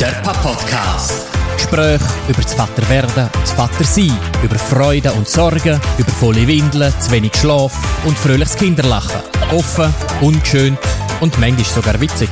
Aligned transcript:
Der 0.00 0.12
Papa-Podcast. 0.22 1.26
Gespräche 1.56 2.04
über 2.28 2.40
das 2.40 2.54
Vaterwerden 2.54 3.24
und 3.24 3.42
das 3.42 3.50
Vatersein, 3.50 4.16
über 4.44 4.54
Freude 4.54 5.10
und 5.10 5.26
Sorgen, 5.26 5.80
über 5.98 6.10
volle 6.12 6.46
Windeln, 6.46 6.92
zu 7.00 7.10
wenig 7.10 7.34
Schlaf 7.34 7.76
und 8.06 8.16
fröhliches 8.16 8.54
Kinderlachen. 8.54 9.20
Offen, 9.50 9.92
ungeschönt 10.20 10.78
und 11.20 11.36
manchmal 11.40 11.64
sogar 11.64 12.00
witzig. 12.00 12.28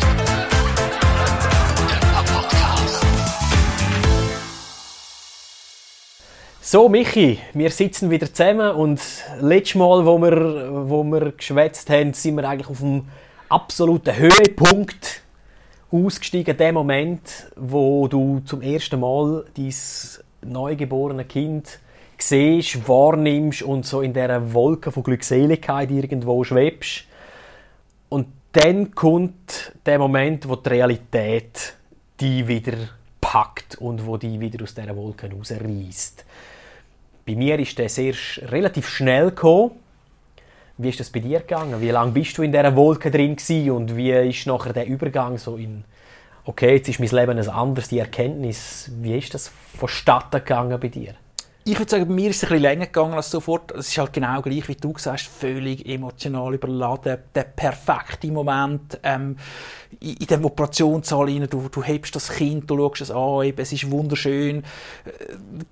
So, 6.63 6.89
Michi, 6.89 7.41
wir 7.53 7.71
sitzen 7.73 8.11
wieder 8.11 8.33
zusammen 8.33 8.77
und 8.77 9.01
letztes 9.41 9.75
Mal, 9.75 10.07
wo 10.07 10.19
wir, 10.19 10.89
wo 10.89 11.03
wir 11.03 11.33
geschwätzt 11.33 11.91
haben, 11.91 12.13
sind 12.13 12.37
wir 12.37 12.49
eigentlich 12.49 12.69
auf 12.69 12.79
dem 12.79 13.09
absoluten 13.49 14.15
Höhepunkt 14.15 15.26
ausgestiegen, 15.91 16.57
der 16.57 16.73
Moment, 16.73 17.51
wo 17.57 18.09
du 18.09 18.41
zum 18.45 18.63
ersten 18.63 19.01
Mal 19.01 19.45
dein 19.57 19.75
neugeborene 20.43 21.25
Kind 21.25 21.79
siehst, 22.19 22.89
wahrnimmst 22.89 23.63
und 23.63 23.87
so 23.87 24.01
in 24.01 24.13
dieser 24.13 24.53
Wolke 24.53 24.91
von 24.91 25.03
Glückseligkeit 25.03 25.91
irgendwo 25.91 26.43
schwebst. 26.45 27.05
Und 28.09 28.29
dann 28.53 28.95
kommt 28.95 29.73
der 29.85 29.99
Moment, 29.99 30.49
wo 30.49 30.57
die 30.57 30.71
Realität 30.71 31.75
die 32.21 32.49
wieder 32.49 32.77
packt 33.21 33.77
und 33.77 34.07
wo 34.07 34.17
die 34.17 34.41
wieder 34.41 34.63
aus 34.63 34.75
dieser 34.75 34.97
Wolke 34.97 35.31
rausreißt. 35.31 36.25
Bei 37.27 37.35
mir 37.35 37.59
ist 37.59 37.79
das 37.79 37.99
erst 37.99 38.41
relativ 38.51 38.89
schnell 38.89 39.27
gekommen. 39.27 39.73
Wie 40.79 40.91
ist 40.91 41.01
das 41.01 41.11
bei 41.11 41.21
dir 41.21 41.41
gegangen? 41.41 41.81
Wie 41.81 41.91
lange 41.91 42.13
bist 42.13 42.37
du 42.37 42.43
in 42.43 42.53
dieser 42.53 42.77
Wolke 42.77 43.11
drin 43.11 43.37
gewesen? 43.37 43.71
und 43.71 43.97
wie 43.97 44.13
ist 44.13 44.47
nachher 44.47 44.73
der 44.73 44.87
Übergang 44.87 45.39
so 45.39 45.57
in 45.57 45.85
okay, 46.47 46.77
jetzt 46.77 46.89
ist 46.89 47.01
mein 47.01 47.09
Leben 47.09 47.39
ein 47.39 47.49
anderes, 47.49 47.89
die 47.89 47.99
Erkenntnis. 47.99 48.91
Wie 49.01 49.19
ist 49.19 49.35
das 49.35 49.51
vonstatten 49.77 50.39
gegangen 50.39 50.79
bei 50.81 50.89
dir? 50.89 51.15
Ich 51.65 51.77
würde 51.77 51.91
sagen, 51.91 52.07
bei 52.07 52.15
mir 52.15 52.31
ist 52.31 52.37
es 52.37 52.45
ein 52.45 52.51
bisschen 52.51 52.63
länger 52.63 52.87
gegangen 52.87 53.15
als 53.15 53.29
sofort. 53.29 53.73
Es 53.73 53.89
ist 53.89 53.99
halt 53.99 54.13
genau 54.13 54.41
gleich, 54.41 54.69
wie 54.69 54.77
du 54.77 54.93
gesagt 54.93 55.19
hast, 55.19 55.29
völlig 55.29 55.85
emotional 55.85 56.55
überladen. 56.55 57.19
Der 57.35 57.43
perfekte 57.43 58.31
Moment 58.31 59.01
ähm, 59.03 59.37
in, 59.99 60.15
dem 60.15 60.45
Operationssaal 60.45 61.25
rein. 61.25 61.49
Du, 61.51 61.69
du 61.69 61.83
hebst 61.83 62.15
das 62.15 62.29
Kind, 62.29 62.71
du 62.71 62.77
schaust 62.77 63.01
es 63.01 63.11
an, 63.11 63.53
es 63.57 63.73
ist 63.73 63.91
wunderschön. 63.91 64.59
Äh, 64.59 64.63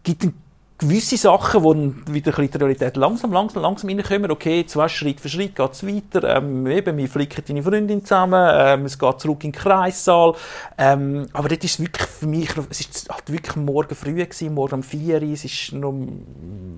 gibt 0.03 0.23
einen 0.23 0.43
gewisse 0.89 1.17
Sachen, 1.17 1.63
die 2.07 2.15
wieder 2.15 2.39
ein 2.39 2.51
die 2.51 2.59
Realität 2.59 2.97
langsam, 2.97 3.33
langsam, 3.33 3.63
langsam 3.63 3.89
reinkommen. 3.89 4.31
Okay, 4.31 4.61
jetzt 4.61 4.77
Schritt 4.91 5.21
für 5.21 5.29
Schritt 5.29 5.57
geht 5.57 5.73
es 5.73 5.87
weiter. 5.87 6.37
Ähm, 6.37 6.67
eben, 6.67 6.97
wir 6.97 7.09
flicken 7.09 7.43
deine 7.47 7.63
Freundin 7.63 8.05
zusammen, 8.05 8.51
ähm, 8.53 8.85
es 8.85 8.99
geht 8.99 9.21
zurück 9.21 9.45
in 9.45 9.53
den 9.53 9.59
Kreissaal. 9.59 10.35
Ähm, 10.77 11.27
aber 11.33 11.49
das 11.49 11.65
ist 11.65 11.81
wirklich 11.81 12.07
für 12.07 12.27
mich, 12.27 12.51
es 12.71 12.81
ist 12.81 13.09
halt 13.11 13.33
wirklich 13.33 13.57
morgen 13.57 13.95
früh 13.95 14.15
gewesen, 14.15 14.55
morgen 14.55 14.77
um 14.77 14.83
4 14.83 15.23
Uhr, 15.23 15.33
es 15.33 15.45
ist 15.45 15.73
noch 15.73 15.95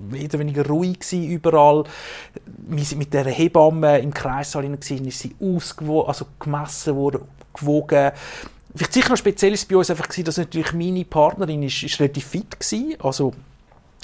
wieder 0.09 0.39
weniger 0.39 0.65
ruhig 0.65 0.99
gewesen, 0.99 1.29
überall. 1.29 1.83
Wir 2.69 2.83
sind 2.85 2.99
mit 2.99 3.13
dieser 3.13 3.29
Hebamme 3.29 3.99
im 3.99 4.13
Kreissaal 4.13 4.63
gewesen, 4.63 5.05
ist 5.05 5.19
sie 5.19 5.35
ausgewogen, 5.41 6.07
also 6.07 6.25
gemessen 6.39 6.95
worden, 6.95 7.21
gewogen. 7.53 8.11
Vielleicht 8.75 8.93
sicher 8.93 9.09
noch 9.09 9.17
speziell 9.17 9.53
ist 9.53 9.67
bei 9.67 9.75
uns 9.75 9.89
einfach 9.89 10.07
gewesen, 10.07 10.25
dass 10.25 10.37
natürlich 10.37 10.71
meine 10.73 11.03
Partnerin 11.03 11.63
ist, 11.63 11.83
ist 11.83 11.99
relativ 11.99 12.25
fit 12.25 12.57
war. 12.59 13.05
also 13.05 13.33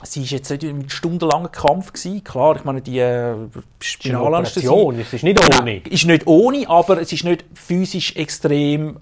Sie 0.01 0.21
war 0.21 0.27
jetzt 0.27 0.49
nicht 0.49 0.63
ein 0.63 0.89
stundenlanger 0.89 1.49
Kampf 1.49 1.93
gewesen. 1.93 2.23
Klar, 2.23 2.55
ich 2.55 2.63
meine, 2.63 2.81
die 2.81 2.99
äh, 2.99 3.35
Spinalanästhesie... 3.79 4.67
Es 4.99 5.13
ist 5.13 5.23
nicht 5.23 5.39
ohne. 5.39 5.63
Nein, 5.63 5.81
ist 5.89 6.05
nicht 6.05 6.27
ohne, 6.27 6.67
aber 6.67 6.99
es 6.99 7.13
ist 7.13 7.23
nicht 7.23 7.45
physisch 7.53 8.15
extrem 8.15 8.97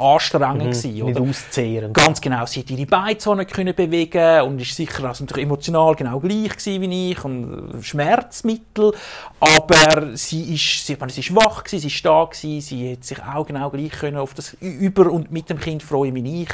anstrengend 0.00 0.64
mhm, 0.64 0.70
gewesen, 0.70 1.04
Nicht 1.04 1.20
auszehrend. 1.20 1.94
Ganz 1.94 2.20
genau. 2.20 2.46
Sie 2.46 2.60
hat 2.60 2.70
ihre 2.70 2.86
Beine 2.86 3.46
können 3.46 3.74
bewegen 3.74 4.42
und 4.42 4.60
ist 4.60 4.74
sicher 4.74 5.04
also 5.04 5.24
natürlich 5.24 5.44
emotional 5.44 5.94
genau 5.94 6.18
gleich 6.20 6.56
gewesen 6.56 6.80
wie 6.80 7.12
ich 7.12 7.24
und 7.24 7.82
Schmerzmittel. 7.82 8.94
Aber 9.38 10.16
sie 10.16 10.54
ist, 10.54 10.86
sie, 10.86 10.96
meine, 10.98 11.12
sie 11.12 11.20
ist 11.20 11.34
wach 11.34 11.64
gewesen, 11.64 11.82
sie 11.82 11.94
ist 11.94 12.04
da 12.04 12.24
gewesen, 12.24 12.60
sie 12.60 12.92
hat 12.92 13.04
sich 13.04 13.22
auch 13.22 13.46
genau 13.46 13.70
gleich 13.70 13.92
können 13.92 14.16
auf 14.16 14.34
das 14.34 14.54
über 14.60 15.10
und 15.10 15.30
mit 15.30 15.50
dem 15.50 15.60
Kind 15.60 15.82
freuen 15.82 16.14
wie 16.14 16.42
ich. 16.42 16.48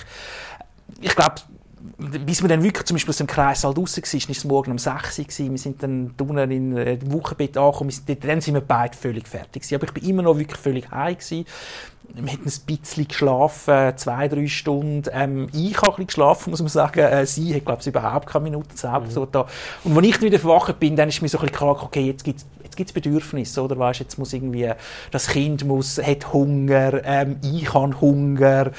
Ich 1.00 1.14
glaube, 1.14 1.36
bis 1.98 2.42
wir 2.42 2.48
dann 2.48 2.62
wirklich 2.62 2.87
zum 2.87 2.94
Beispiel 2.94 3.10
aus 3.10 3.19
dem 3.19 3.26
Kreis 3.26 3.62
halt 3.64 3.76
raus 3.76 3.97
waren, 3.97 4.22
war 4.22 4.31
es 4.31 4.44
morgen 4.44 4.70
um 4.70 4.78
6 4.78 5.19
Uhr. 5.19 5.50
Wir 5.50 5.59
sind 5.59 5.82
dann 5.82 6.14
unten 6.19 6.50
in 6.50 6.76
äh, 6.76 6.97
dem 6.97 7.12
Wochenbett 7.12 7.56
angekommen. 7.56 7.92
Dann 8.06 8.41
sind 8.41 8.54
wir 8.54 8.60
beide 8.62 8.97
völlig 8.97 9.28
fertig. 9.28 9.62
Gewesen. 9.62 9.75
Aber 9.75 9.84
ich 9.84 9.92
bin 9.92 10.04
immer 10.09 10.22
noch 10.22 10.38
wirklich 10.38 10.60
völlig 10.60 10.91
heim. 10.91 11.14
Gewesen. 11.14 11.44
Wir 12.14 12.32
hatten 12.32 12.48
ein 12.48 12.66
bisschen 12.66 13.09
geschlafen, 13.09 13.97
zwei, 13.97 14.28
drei 14.28 14.47
Stunden. 14.47 15.10
Ähm, 15.12 15.48
ich 15.53 15.76
habe 15.76 15.88
ein 15.88 15.91
bisschen 15.91 16.06
geschlafen, 16.06 16.50
muss 16.50 16.60
man 16.60 16.69
sagen. 16.69 17.00
Äh, 17.00 17.26
sie 17.26 17.54
hat, 17.54 17.64
glaube 17.66 17.81
ich, 17.82 17.87
überhaupt 17.87 18.26
keine 18.26 18.44
Minute 18.44 18.75
selbst. 18.75 19.16
Mhm. 19.16 19.26
Da. 19.32 19.47
Und 19.84 19.97
als 19.97 20.06
ich 20.06 20.22
wieder 20.22 20.38
verwacht 20.38 20.78
bin, 20.78 20.97
dann 20.97 21.08
ist 21.08 21.20
mir 21.20 21.28
so 21.28 21.38
ein 21.38 21.43
bisschen 21.43 21.56
klar, 21.56 21.82
okay, 21.82 22.06
jetzt 22.06 22.25
gibt 22.25 22.41
es 22.41 22.76
gibt's 22.76 22.93
Bedürfnisse, 22.93 23.62
oder? 23.62 23.78
Weißt, 23.78 24.00
jetzt 24.00 24.19
muss 24.19 24.32
irgendwie, 24.32 24.70
das 25.10 25.28
Kind 25.28 25.64
muss, 25.64 25.98
hat 25.98 26.32
Hunger, 26.32 27.03
ähm, 27.04 27.37
ich 27.43 27.72
habe 27.72 28.00
Hunger. 28.00 28.70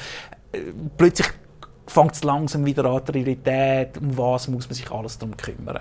Äh, 0.52 0.58
plötzlich 0.96 1.28
fängt 1.90 2.14
es 2.14 2.22
langsam 2.22 2.64
wieder 2.64 2.84
an, 2.84 3.02
die 3.06 3.12
Realität, 3.12 3.98
um 3.98 4.16
was 4.16 4.48
muss 4.48 4.68
man 4.68 4.74
sich 4.74 4.90
alles 4.90 5.18
darum 5.18 5.36
kümmern. 5.36 5.80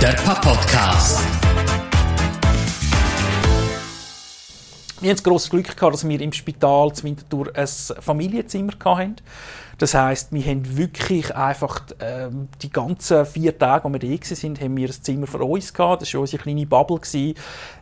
Der 0.00 0.12
Papa-Podcast. 0.12 1.20
Wir 5.00 5.08
haben 5.08 5.16
das 5.16 5.24
grosse 5.24 5.48
Glück 5.48 5.76
gehabt, 5.76 5.94
dass 5.94 6.06
wir 6.06 6.20
im 6.20 6.32
Spital 6.32 6.92
zu 6.92 7.04
Winterthur 7.04 7.50
ein 7.54 7.66
Familienzimmer 7.66 8.72
hatten. 8.84 9.16
Das 9.78 9.94
heisst, 9.94 10.30
wir 10.30 10.42
haben 10.42 10.76
wirklich 10.76 11.34
einfach 11.34 11.80
äh, 12.00 12.28
die 12.60 12.68
ganzen 12.68 13.24
vier 13.24 13.58
Tage, 13.58 13.84
wo 13.84 13.92
wir 13.92 13.98
da 13.98 14.24
sind, 14.24 14.60
haben 14.60 14.76
wir 14.76 14.88
ein 14.88 14.92
Zimmer 14.92 15.26
für 15.26 15.38
uns 15.38 15.72
gehabt. 15.72 16.02
Das 16.02 16.12
war 16.12 16.20
unsere 16.20 16.42
kleine 16.42 16.66
Bubble. 16.66 16.98
Gewesen. 16.98 17.34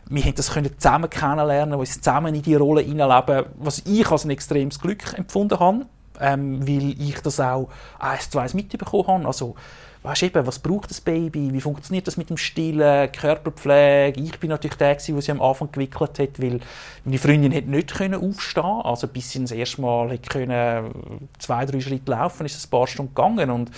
Wir 0.09 0.23
haben 0.23 0.35
das 0.35 0.53
können 0.53 0.71
zusammen 0.77 1.09
kennenlernen, 1.09 1.77
uns 1.77 1.99
zusammen 1.99 2.33
in 2.33 2.41
die 2.41 2.55
Rolle 2.55 2.81
hineinleben, 2.81 3.47
was 3.57 3.79
ich 3.85 4.09
als 4.09 4.23
ein 4.23 4.29
extremes 4.29 4.79
Glück 4.79 5.13
empfunden 5.17 5.59
habe 5.59 5.85
ähm, 6.19 6.67
weil 6.67 6.99
ich 7.01 7.21
das 7.21 7.39
auch 7.39 7.69
eins 7.99 8.29
zu 8.29 8.39
eins 8.39 8.53
mitbekommen 8.53 9.07
habe. 9.07 9.27
Also, 9.27 9.55
weißt 10.03 10.23
eben, 10.23 10.47
was 10.47 10.59
braucht 10.59 10.89
das 10.89 11.01
Baby, 11.01 11.51
wie 11.51 11.61
funktioniert 11.61 12.07
das 12.07 12.17
mit 12.17 12.29
dem 12.29 12.37
Stillen, 12.37 13.11
Körperpflege. 13.11 14.19
Ich 14.21 14.39
bin 14.39 14.49
natürlich 14.49 14.77
der, 14.77 14.95
der 14.95 15.21
sie 15.21 15.31
am 15.31 15.41
Anfang 15.41 15.71
gewickelt 15.71 16.19
hat, 16.19 16.41
weil 16.41 16.59
meine 17.03 17.17
Freundin 17.17 17.53
hat 17.53 17.65
nicht 17.65 17.93
können 17.93 18.15
aufstehen 18.15 18.63
also 18.63 19.07
bis 19.07 19.31
sie 19.31 19.41
das 19.41 19.51
erste 19.51 19.81
Mal 19.81 20.17
können, 20.19 21.19
zwei, 21.37 21.65
drei 21.65 21.81
Schritte 21.81 22.11
laufen, 22.11 22.45
ist 22.45 22.55
es 22.55 22.65
ein 22.65 22.69
paar 22.69 22.87
Stunden 22.87 23.13
gegangen 23.13 23.49
und 23.49 23.71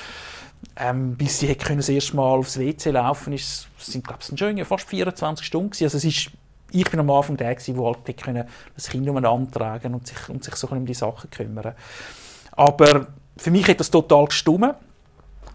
ähm, 0.75 1.15
bis 1.15 1.39
sie 1.39 1.53
können 1.55 1.77
das 1.77 1.89
erste 1.89 2.15
Mal 2.15 2.37
aufs 2.37 2.59
WC 2.59 2.91
laufen, 2.91 3.33
ist, 3.33 3.67
sind 3.79 4.05
glaube 4.05 4.21
ich 4.21 4.39
schon 4.39 4.65
fast 4.65 4.87
24 4.87 5.45
Stunden 5.45 5.71
gewesen. 5.71 5.85
Also 5.85 5.97
es 5.97 6.05
ist 6.05 6.31
ich 6.73 6.89
bin 6.89 7.01
am 7.01 7.09
Anfang 7.09 7.35
der, 7.35 7.53
der 7.53 7.75
halt 7.77 7.97
das 8.75 8.87
Kind 8.87 9.09
umeinander 9.09 9.51
tragen 9.51 9.93
und 9.93 10.07
sich, 10.07 10.29
und 10.29 10.41
sich 10.41 10.55
so 10.55 10.67
um 10.67 10.85
die 10.85 10.93
Sachen 10.93 11.29
kümmern 11.29 11.73
aber 12.51 13.07
für 13.37 13.51
mich 13.51 13.67
hat 13.67 13.79
das 13.79 13.91
total 13.91 14.25
gestummen. 14.25 14.73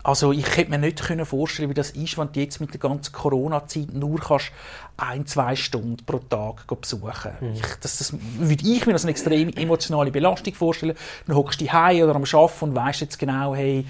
Also 0.02 0.30
ich 0.30 0.56
hätte 0.56 0.70
mir 0.70 0.78
nicht 0.78 1.00
vorstellen 1.00 1.68
wie 1.68 1.74
das 1.74 1.90
ist, 1.90 2.16
wenn 2.16 2.30
du 2.32 2.38
jetzt 2.38 2.60
mit 2.60 2.72
der 2.72 2.78
ganzen 2.78 3.12
Corona-Zeit 3.12 3.92
nur 3.92 4.20
kannst 4.20 4.52
ein, 4.96 5.26
zwei 5.26 5.56
Stunden 5.56 5.96
pro 6.06 6.18
Tag 6.18 6.64
besuchen 6.80 7.32
mhm. 7.40 7.54
ich, 7.54 7.74
das, 7.80 7.98
das 7.98 8.14
würde 8.38 8.68
ich 8.68 8.86
mir 8.86 8.92
als 8.92 9.02
eine 9.02 9.10
extrem 9.10 9.48
emotionale 9.48 10.12
Belastung 10.12 10.54
vorstellen. 10.54 10.96
Dann 11.26 11.36
hockst 11.36 11.60
du 11.60 11.66
heim 11.66 12.04
oder 12.04 12.14
am 12.14 12.22
Arbeiten 12.22 12.64
und 12.66 12.76
weißt 12.76 13.00
jetzt 13.00 13.18
genau, 13.18 13.56
hey, 13.56 13.84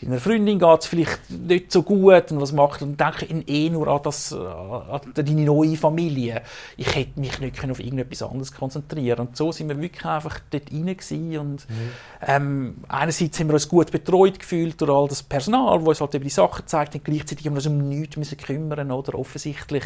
Deiner 0.00 0.20
Freundin 0.20 0.60
geht 0.60 0.80
es 0.80 0.86
vielleicht 0.86 1.28
nicht 1.28 1.72
so 1.72 1.82
gut 1.82 2.30
und 2.30 2.40
was 2.40 2.52
macht 2.52 2.82
und 2.82 3.00
denke 3.00 3.26
eh 3.26 3.68
nur 3.68 3.88
an, 3.88 4.00
das, 4.04 4.32
an 4.32 5.00
deine 5.14 5.42
neue 5.42 5.76
Familie. 5.76 6.42
Ich 6.76 6.94
hätte 6.94 7.18
mich 7.18 7.40
nicht 7.40 7.70
auf 7.70 7.80
irgendetwas 7.80 8.22
anderes 8.22 8.52
konzentrieren 8.52 9.26
Und 9.26 9.36
so 9.36 9.50
sind 9.50 9.68
wir 9.68 9.80
wirklich 9.80 10.04
einfach 10.04 10.38
dort 10.50 10.70
rein 10.72 11.38
und 11.38 11.68
mhm. 11.68 11.90
ähm, 12.26 12.76
einerseits 12.88 13.40
haben 13.40 13.48
wir 13.48 13.54
uns 13.54 13.68
gut 13.68 13.90
betreut 13.90 14.38
gefühlt 14.38 14.80
durch 14.80 14.90
all 14.90 15.08
das 15.08 15.22
Personal, 15.22 15.78
das 15.80 15.88
uns 15.88 16.00
halt 16.00 16.14
eben 16.14 16.24
die 16.24 16.30
Sachen 16.30 16.66
zeigt 16.66 16.94
und 16.94 17.04
gleichzeitig 17.04 17.46
haben 17.46 17.54
wir 17.54 17.58
uns 17.58 17.66
um 17.66 17.88
nichts 17.88 18.16
müssen 18.16 18.38
kümmern 18.38 18.92
oder 18.92 19.18
offensichtlich 19.18 19.84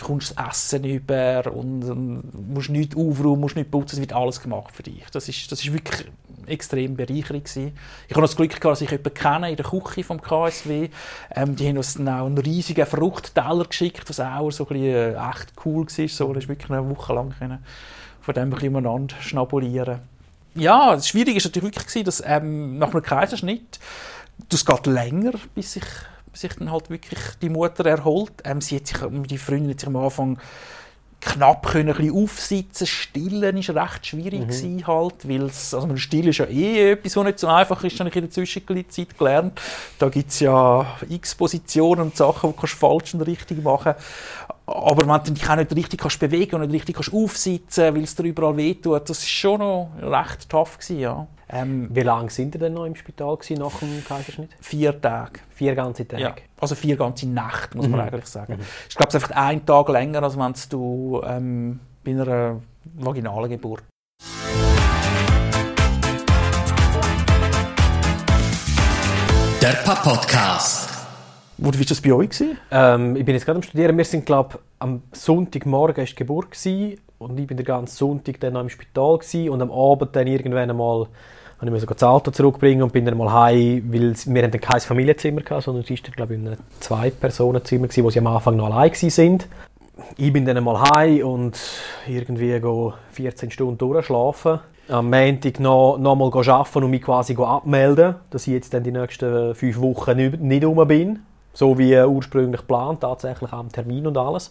kommst 0.00 0.34
das 0.36 0.48
Essen 0.48 0.84
über 0.84 1.52
und, 1.52 1.84
und 1.84 2.52
musst 2.52 2.70
nichts 2.70 2.96
aufräumen, 2.96 3.40
musst 3.40 3.56
nichts 3.56 3.70
putzen, 3.70 3.96
es 3.96 4.00
wird 4.00 4.12
alles 4.12 4.40
gemacht 4.40 4.74
für 4.74 4.82
dich. 4.82 5.04
Das 5.12 5.28
ist, 5.28 5.50
das 5.50 5.60
ist 5.60 5.72
wirklich 5.72 6.06
extrem 6.46 6.96
bereichernd 6.96 7.44
gewesen. 7.44 7.72
Ich 8.08 8.14
habe 8.14 8.22
das 8.22 8.36
Glück 8.36 8.50
gehabt, 8.50 8.64
dass 8.64 8.80
ich 8.80 8.90
jemanden 8.90 9.14
kenne 9.14 9.50
in 9.50 9.56
der 9.56 9.66
Küche 9.66 10.02
vom 10.02 10.20
KSW. 10.20 10.88
Ähm, 11.34 11.56
die 11.56 11.68
haben 11.68 11.76
uns 11.76 11.94
dann 11.94 12.08
auch 12.08 12.26
einen 12.26 12.38
riesigen 12.38 12.86
Fruchtteller 12.86 13.64
geschickt, 13.64 14.08
was 14.08 14.20
auch 14.20 14.50
so 14.50 14.64
ein 14.64 14.68
bisschen, 14.68 14.84
äh, 14.84 15.30
echt 15.30 15.52
cool 15.64 15.86
war. 15.86 16.08
So, 16.08 16.32
das 16.32 16.44
ist 16.44 16.48
wirklich 16.48 16.70
eine 16.70 16.88
Woche 16.88 17.14
lang 17.14 17.34
können 17.38 17.58
von 18.22 18.34
dem 18.34 18.52
umeinander 18.52 19.16
schnabulieren. 19.20 20.00
Ja, 20.54 20.94
das 20.94 21.08
Schwierige 21.08 21.38
war 21.38 21.48
natürlich 21.48 21.76
wirklich, 21.76 22.04
dass 22.04 22.22
ähm, 22.24 22.78
nach 22.78 22.92
einem 22.92 23.02
Kaiserschnitt, 23.02 23.80
das 24.48 24.64
geht 24.64 24.86
länger, 24.86 25.32
bis 25.54 25.72
sich 25.74 25.84
sich 26.32 26.54
dann 26.54 26.70
halt 26.72 26.90
wirklich 26.90 27.20
die 27.40 27.48
Mutter 27.48 27.84
erholt. 27.86 28.32
Ähm, 28.44 28.60
sie 28.60 28.76
hat 28.76 28.86
sich, 28.86 28.98
die 29.26 29.38
Freundin 29.38 29.70
hat 29.70 29.80
sich 29.80 29.88
am 29.88 29.96
Anfang 29.96 30.38
knapp 31.22 31.66
können 31.66 31.90
ein 31.90 31.96
bisschen 31.96 32.16
aufsitzen. 32.16 32.86
Stillen 32.86 33.56
ist 33.56 33.70
recht 33.70 34.06
schwierig 34.06 34.62
Mhm. 34.62 34.86
halt, 34.86 35.28
weil 35.28 35.42
also 35.44 35.96
Still 35.96 36.28
ist 36.28 36.38
ja 36.38 36.46
eh 36.46 36.92
etwas, 36.92 37.16
was 37.16 37.24
nicht 37.24 37.38
so 37.38 37.46
einfach 37.46 37.82
ist, 37.84 37.98
habe 38.00 38.08
ich 38.10 38.16
in 38.16 38.22
der 38.22 38.30
Zwischenzeit 38.30 39.16
gelernt. 39.16 39.60
Da 39.98 40.08
gibt 40.08 40.30
es 40.30 40.40
ja 40.40 40.84
x 41.08 41.36
Positionen 41.36 42.02
und 42.02 42.16
Sachen, 42.16 42.50
die 42.50 42.56
kannst 42.56 42.74
du 42.74 42.78
falsch 42.78 43.14
und 43.14 43.22
richtig 43.22 43.62
machen. 43.62 43.94
Aber 44.66 45.06
wenn 45.06 45.24
du 45.24 45.32
dich 45.32 45.48
auch 45.50 45.56
nicht 45.56 45.74
richtig 45.74 46.00
kannst 46.00 46.20
bewegen 46.20 46.54
und 46.56 46.62
nicht 46.62 46.72
richtig 46.72 46.94
kannst 46.96 47.12
aufsitzen, 47.12 47.94
weil 47.94 48.04
es 48.04 48.14
dir 48.14 48.22
überall 48.24 48.56
wehtut, 48.56 49.08
das 49.10 49.18
ist 49.18 49.28
schon 49.28 49.58
noch 49.58 49.90
recht 50.00 50.48
tough 50.48 50.78
gewesen, 50.78 51.00
ja. 51.00 51.26
Ähm, 51.54 51.88
Wie 51.92 52.00
lange 52.00 52.30
sind 52.30 52.54
ihr 52.54 52.60
denn 52.60 52.72
noch 52.74 52.86
im 52.86 52.94
Spital 52.94 53.36
gewesen, 53.36 53.60
nach 53.60 53.78
dem 53.80 54.02
Kaiserschnitt? 54.06 54.50
vier 54.60 54.98
Tage. 54.98 55.40
Vier 55.50 55.74
ganze 55.74 56.06
Tage. 56.08 56.22
Ja, 56.22 56.34
also 56.60 56.74
vier 56.74 56.96
ganze 56.96 57.26
Nächte, 57.26 57.76
muss 57.76 57.88
man 57.88 58.00
Mhm. 58.00 58.06
eigentlich 58.06 58.26
sagen. 58.26 58.58
Ich 58.88 58.94
glaube, 58.94 59.08
es 59.08 59.14
ist 59.16 59.24
einfach 59.24 59.36
ein 59.36 59.66
Tag 59.66 59.88
länger, 59.90 60.22
als 60.22 60.38
wenn 60.38 60.54
du 60.70 61.20
ähm, 61.26 61.80
bei 62.04 62.12
einer 62.12 62.60
vaginalen 62.94 63.50
Geburt. 63.50 63.82
Der 69.60 69.74
Papa-Podcast. 69.84 70.91
Wo, 71.64 71.72
wie 71.72 71.78
war 71.78 71.86
das 71.86 72.00
bei 72.00 72.12
euch? 72.12 72.42
Ähm, 72.72 73.14
ich 73.14 73.24
bin 73.24 73.36
jetzt 73.36 73.44
gerade 73.44 73.58
am 73.58 73.62
Studieren. 73.62 73.96
Wir 73.96 74.04
sind, 74.04 74.26
glaube 74.26 74.58
am 74.80 75.02
Sonntagmorgen 75.12 75.98
war 75.98 76.04
die 76.04 76.14
Geburt 76.16 76.50
gewesen, 76.50 76.98
und 77.18 77.38
ich 77.38 77.46
bin 77.46 77.56
den 77.56 77.64
ganzen 77.64 77.96
Sonntag 77.96 78.40
dann 78.40 78.54
noch 78.54 78.62
im 78.62 78.68
Spital 78.68 79.18
gewesen, 79.18 79.48
und 79.48 79.62
am 79.62 79.70
Abend 79.70 80.16
dann 80.16 80.26
irgendwann 80.26 80.70
einmal 80.70 81.06
habe 81.58 81.66
ich 81.66 81.70
mir 81.70 81.78
sogar 81.78 81.94
das 81.94 82.02
Auto 82.02 82.32
zurückbringen 82.32 82.82
und 82.82 82.92
bin 82.92 83.04
dann 83.04 83.16
mal 83.16 83.32
heim, 83.32 83.84
weil 83.92 84.12
wir 84.12 84.42
haben 84.42 84.50
dann 84.50 84.60
kein 84.60 84.80
Familienzimmer 84.80 85.42
gehabt, 85.42 85.62
sondern 85.62 85.84
es 85.84 85.90
ist 85.90 86.04
dann, 86.04 86.14
glaube 86.14 86.34
ich, 86.34 86.40
in 86.40 86.48
einem 86.48 86.58
Zwei-Personen-Zimmer 86.80 87.86
wo 87.98 88.10
sie 88.10 88.18
am 88.18 88.26
Anfang 88.26 88.56
noch 88.56 88.66
allein 88.66 88.90
gewesen 88.90 89.10
sind. 89.10 89.46
Ich 90.16 90.32
bin 90.32 90.44
dann 90.44 90.56
einmal 90.56 90.82
heim 90.96 91.24
und 91.24 91.60
irgendwie 92.08 92.58
go 92.58 92.94
14 93.12 93.52
Stunden 93.52 93.78
durchschlafen. 93.78 94.58
Am 94.88 95.10
Montag 95.10 95.60
noch, 95.60 95.96
noch 95.96 96.16
mal 96.16 96.32
arbeiten 96.34 96.82
und 96.82 96.90
mich 96.90 97.02
quasi 97.02 97.36
abmelden, 97.36 98.16
dass 98.30 98.48
ich 98.48 98.54
jetzt 98.54 98.74
dann 98.74 98.82
die 98.82 98.90
nächsten 98.90 99.54
fünf 99.54 99.80
Wochen 99.80 100.16
nicht, 100.16 100.40
nicht 100.40 100.64
rum 100.64 100.88
bin. 100.88 101.20
So 101.54 101.78
wie 101.78 101.98
ursprünglich 102.00 102.60
geplant, 102.60 103.00
tatsächlich 103.00 103.52
am 103.52 103.70
Termin 103.70 104.06
und 104.06 104.16
alles. 104.16 104.50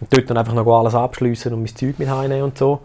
Und 0.00 0.12
dort 0.12 0.30
dann 0.30 0.36
einfach 0.36 0.54
noch 0.54 0.66
alles 0.66 0.94
abschließen 0.94 1.52
und 1.52 1.60
mein 1.60 1.74
Zeug 1.74 1.98
mit 1.98 2.08
heimnehmen 2.08 2.44
und 2.44 2.58
so. 2.58 2.80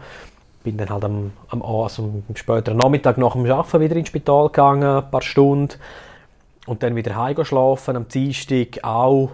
Bin 0.63 0.77
dann 0.77 0.89
halt 0.89 1.03
am, 1.03 1.31
am, 1.49 1.61
also 1.61 2.03
am 2.03 2.35
späteren 2.35 2.77
Nachmittag 2.77 3.17
nach 3.17 3.33
dem 3.33 3.45
Arbeiten 3.51 3.79
wieder 3.79 3.95
ins 3.95 4.09
Spital 4.09 4.47
gegangen, 4.47 4.83
ein 4.83 5.11
paar 5.11 5.21
Stunden. 5.21 5.75
Und 6.67 6.83
dann 6.83 6.95
wieder 6.95 7.15
heim 7.15 7.43
schlafen, 7.43 7.95
am 7.95 8.07
Dienstag 8.07 8.83
auch 8.83 9.31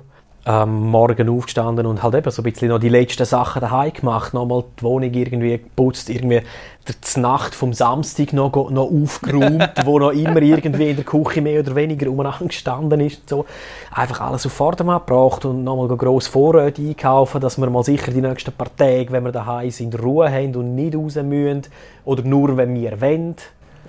am 0.47 0.89
Morgen 0.91 1.27
aufgestanden 1.27 1.85
und 1.85 2.01
halt 2.03 2.15
eben 2.15 2.31
so 2.31 2.41
ein 2.41 2.49
bisschen 2.49 2.69
noch 2.69 2.79
die 2.79 2.87
letzten 2.87 3.25
Sachen 3.25 3.59
daheim 3.59 3.91
gemacht, 3.91 4.33
nochmal 4.33 4.63
die 4.79 4.83
Wohnung 4.83 5.13
irgendwie 5.13 5.57
geputzt, 5.57 6.09
irgendwie 6.09 6.41
die 6.87 7.19
Nacht 7.19 7.53
vom 7.53 7.73
Samstag 7.73 8.31
noch, 8.31 8.53
noch 8.69 8.89
aufgeräumt, 8.89 9.69
wo 9.85 9.99
noch 9.99 10.11
immer 10.11 10.41
irgendwie 10.41 10.91
in 10.91 10.95
der 10.95 11.03
Küche 11.03 11.41
mehr 11.41 11.59
oder 11.59 11.75
weniger 11.75 12.09
umeinander 12.09 12.45
gestanden 12.45 13.01
ist 13.01 13.19
und 13.23 13.29
so. 13.29 13.45
Einfach 13.91 14.21
alles 14.21 14.45
auf 14.45 14.53
Vordermann 14.53 14.99
gebracht 14.99 15.43
und 15.43 15.65
nochmal 15.65 15.89
grosse 15.97 16.31
Vorräte 16.31 16.81
einkaufen, 16.81 17.41
dass 17.41 17.57
wir 17.57 17.69
mal 17.69 17.83
sicher 17.83 18.11
die 18.11 18.21
nächsten 18.21 18.53
paar 18.53 18.73
Tage, 18.73 19.11
wenn 19.11 19.25
wir 19.25 19.33
daheim 19.33 19.69
sind, 19.69 20.01
Ruhe 20.01 20.31
haben 20.31 20.55
und 20.55 20.75
nicht 20.75 20.95
raus 20.95 21.15
müssen 21.15 21.63
oder 22.05 22.23
nur, 22.23 22.55
wenn 22.55 22.73
wir 22.73 23.01
wollen. 23.01 23.35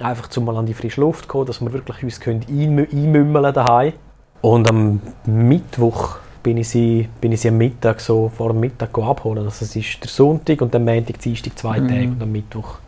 Einfach 0.01 0.29
zum 0.29 0.45
mal 0.45 0.57
an 0.57 0.67
die 0.67 0.75
frische 0.75 1.01
Luft 1.01 1.27
zu 1.27 1.29
kommen, 1.29 1.47
dass 1.47 1.61
wir 1.61 1.73
wirklich 1.73 2.03
uns 2.03 2.19
können 2.19 2.45
einmü- 2.49 2.91
einmümmeln 2.91 3.55
daheim. 3.55 3.93
Und 4.41 4.69
am 4.69 5.01
Mittwoch 5.25 6.17
bin 6.49 6.57
ich 6.57 6.71
sie, 6.71 7.07
bin 7.21 7.33
ich 7.33 7.43
sie 7.43 7.49
am 7.49 7.59
Mittag 7.59 8.01
so 8.01 8.31
vor 8.35 8.49
dem 8.55 8.61
Mittag 8.61 8.97
abholen. 8.97 9.45
Also 9.45 9.67
es 9.67 9.77
ist 9.77 10.03
der 10.03 10.09
Sonntag 10.09 10.63
und 10.63 10.73
dann 10.73 10.83
Montag, 10.83 11.19
Dienstag 11.19 11.59
zwei 11.59 11.79
Mhm. 11.79 11.89
Tage 11.89 12.09
und 12.09 12.23
am 12.23 12.33
Mittwoch 12.33 12.79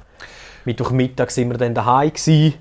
Mittwochmittag 0.64 1.28
sind 1.28 1.50
wir 1.50 1.58
dann 1.58 1.74
daheim 1.74 2.08
gewesen. 2.08 2.54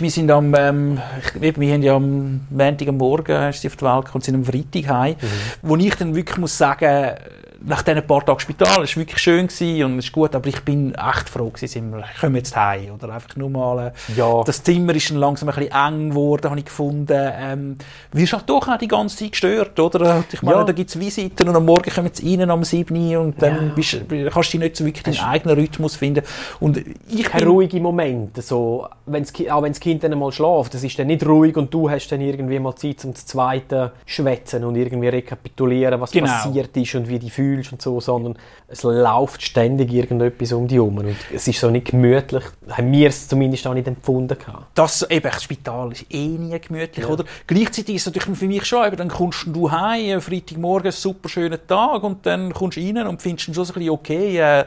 Wir 0.00 0.10
sind 0.10 0.30
am, 0.30 0.54
ähm, 0.56 0.98
ich, 1.40 1.58
wir 1.60 1.72
haben 1.74 1.82
ja 1.82 1.94
am 1.94 2.40
Montag 2.50 2.88
am 2.88 2.96
Morgen 2.96 3.32
ist 3.50 3.66
auf 3.66 3.76
die 3.76 3.82
Welt 3.84 4.04
gekommen 4.06 4.14
und 4.14 4.24
sind 4.24 4.34
am 4.34 4.44
Freitag 4.44 4.88
heim. 4.88 5.16
Wo 5.62 5.76
ich 5.76 5.94
dann 5.94 6.14
wirklich 6.14 6.38
muss 6.38 6.56
sagen, 6.56 7.14
nach 7.62 7.82
diesen 7.82 8.06
paar 8.06 8.24
Tagen 8.24 8.40
Spital, 8.40 8.84
es 8.84 8.96
war 8.96 9.02
wirklich 9.02 9.18
schön 9.18 9.46
gewesen 9.46 9.84
und 9.84 9.98
es 9.98 10.06
ist 10.06 10.12
gut, 10.12 10.34
aber 10.34 10.46
ich 10.48 10.60
bin 10.62 10.94
echt 10.94 11.28
froh 11.28 11.50
gewesen, 11.50 11.68
sind 11.68 11.90
wir, 11.92 12.02
kommen 12.18 12.36
jetzt 12.36 12.56
heim 12.56 12.92
oder 12.94 13.12
einfach 13.12 13.36
nur 13.36 13.50
mal, 13.50 13.88
äh, 13.88 14.12
Ja. 14.16 14.42
das 14.44 14.62
Zimmer 14.62 14.94
ist 14.94 15.10
dann 15.10 15.18
langsam 15.18 15.50
ein 15.50 15.54
bisschen 15.54 15.70
eng 15.72 16.08
geworden, 16.08 16.48
habe 16.48 16.58
ich 16.58 16.64
gefunden. 16.64 17.14
Ähm, 17.38 17.76
wirst 18.12 18.32
halt 18.32 18.48
doch 18.48 18.66
auch 18.66 18.78
die 18.78 18.88
ganze 18.88 19.18
Zeit 19.18 19.32
gestört, 19.32 19.78
oder? 19.78 20.24
Ich 20.32 20.40
meine, 20.40 20.56
Ja. 20.56 20.64
da 20.64 20.72
gibt 20.72 20.88
es 20.88 20.98
Visiten 20.98 21.50
und 21.50 21.54
am 21.56 21.66
Morgen 21.66 21.90
kommen 21.92 22.08
sie 22.14 22.34
rein 22.34 22.48
am 22.50 22.64
7 22.64 22.96
Uhr 22.96 23.20
und 23.20 23.42
dann 23.42 23.66
Ja. 23.68 23.72
bist, 23.74 24.00
kannst 24.32 24.54
du 24.54 24.58
nicht 24.58 24.76
so 24.76 24.86
wirklich 24.86 25.02
deinen 25.04 25.28
eigenen 25.28 25.58
Rhythmus 25.58 25.96
finden. 25.96 26.22
Und 26.60 26.78
ich 27.10 27.24
Keine 27.24 27.44
ruhige 27.44 27.78
Momente, 27.78 28.40
so, 28.40 28.88
wenn's, 29.04 29.34
auch 29.50 29.60
wenn 29.62 29.72
das 29.72 29.80
Kind 29.90 30.04
dann 30.04 30.18
mal 30.18 30.30
schläft, 30.32 30.74
das 30.74 30.84
ist 30.84 30.98
dann 30.98 31.08
nicht 31.08 31.26
ruhig 31.26 31.56
und 31.56 31.72
du 31.74 31.90
hast 31.90 32.08
dann 32.08 32.20
irgendwie 32.20 32.58
mal 32.60 32.74
Zeit 32.76 33.00
zum 33.00 33.14
zweiten 33.14 33.90
schwätzen 34.06 34.62
und 34.64 34.76
irgendwie 34.76 35.08
rekapitulieren, 35.08 36.00
was 36.00 36.12
Genau. 36.12 36.26
passiert 36.28 36.76
ist 36.76 36.94
und 36.94 37.08
wie 37.08 37.18
du 37.18 37.28
fühlst 37.28 37.72
und 37.72 37.82
so, 37.82 38.00
sondern 38.00 38.36
es 38.68 38.82
läuft 38.84 39.42
ständig 39.42 39.92
irgendetwas 39.92 40.52
um 40.52 40.68
dich 40.68 40.76
herum 40.76 40.98
und 40.98 41.16
es 41.34 41.48
ist 41.48 41.58
so 41.60 41.70
nicht 41.70 41.88
gemütlich, 41.90 42.44
haben 42.70 42.92
wir 42.92 43.08
es 43.08 43.26
zumindest 43.28 43.66
auch 43.66 43.74
nicht 43.74 43.88
empfunden 43.88 44.38
gehabt. 44.38 44.66
das 44.74 45.02
eben, 45.10 45.28
das 45.30 45.42
Spital 45.42 45.92
ist 45.92 46.06
eh 46.10 46.26
nie 46.28 46.58
gemütlich, 46.60 47.04
Ja. 47.04 47.10
oder? 47.12 47.24
Gleichzeitig 47.46 47.96
ist 47.96 48.06
es 48.06 48.14
natürlich 48.14 48.38
für 48.38 48.46
mich 48.46 48.64
schon, 48.64 48.86
eben, 48.86 48.96
dann 48.96 49.08
kommst 49.08 49.46
du 49.46 49.70
heim, 49.70 50.18
äh, 50.18 50.20
Freitagmorgen, 50.20 50.92
super 50.92 51.28
schöner 51.28 51.58
Tag 51.66 52.02
und 52.04 52.24
dann 52.26 52.52
kommst 52.52 52.76
du 52.76 52.80
rein 52.80 53.06
und 53.08 53.20
findest 53.20 53.48
dann 53.48 53.54
schon 53.54 53.64
so 53.64 53.72
ein 53.72 53.74
bisschen, 53.78 53.90
okay, 53.90 54.38
äh, 54.38 54.64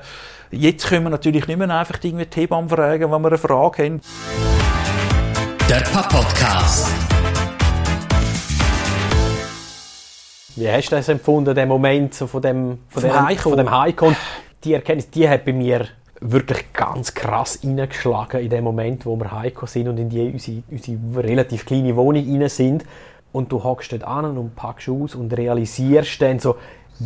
jetzt 0.51 0.87
können 0.87 1.03
wir 1.05 1.09
natürlich 1.09 1.47
nicht 1.47 1.57
mehr 1.57 1.69
einfach 1.69 1.97
irgendwie 2.03 2.25
die 2.25 2.41
Hebamme 2.41 2.67
fragen, 2.69 3.11
wenn 3.11 3.21
wir 3.21 3.27
eine 3.29 3.37
Frage 3.37 3.83
haben. 3.85 4.01
Der 5.69 5.79
Papa-Podcast. 5.79 6.91
Wie 10.57 10.69
hast 10.69 10.89
du 10.91 10.95
das 10.97 11.07
empfunden, 11.07 11.55
den 11.55 11.69
Moment 11.69 12.13
so 12.13 12.27
von 12.27 12.41
dem, 12.41 12.79
von 12.89 13.01
Vom 13.01 13.11
dem, 13.11 13.37
von 13.37 13.57
dem 13.57 13.71
Heimkommen? 13.71 14.15
Die 14.65 14.73
Erkenntnis, 14.73 15.09
die 15.09 15.27
hat 15.27 15.45
bei 15.45 15.53
mir 15.53 15.87
wirklich 16.19 16.73
ganz 16.73 17.13
krass 17.13 17.59
reingeschlagen 17.63 18.41
in 18.41 18.49
dem 18.49 18.63
Moment, 18.65 19.05
wo 19.05 19.15
wir 19.15 19.31
heimgekommen 19.31 19.69
sind 19.69 19.87
und 19.87 19.97
in 19.97 20.09
die, 20.09 20.31
unsere, 20.31 20.63
unsere 20.69 21.23
relativ 21.23 21.65
kleine 21.65 21.95
Wohnung 21.95 22.25
rein 22.29 22.49
sind. 22.49 22.83
Und 23.31 23.51
du 23.51 23.63
hockst 23.63 23.93
dort 23.93 24.03
an 24.03 24.37
und 24.37 24.55
packst 24.55 24.89
aus 24.89 25.15
und 25.15 25.35
realisierst 25.35 26.21
dann 26.21 26.39
so, 26.39 26.57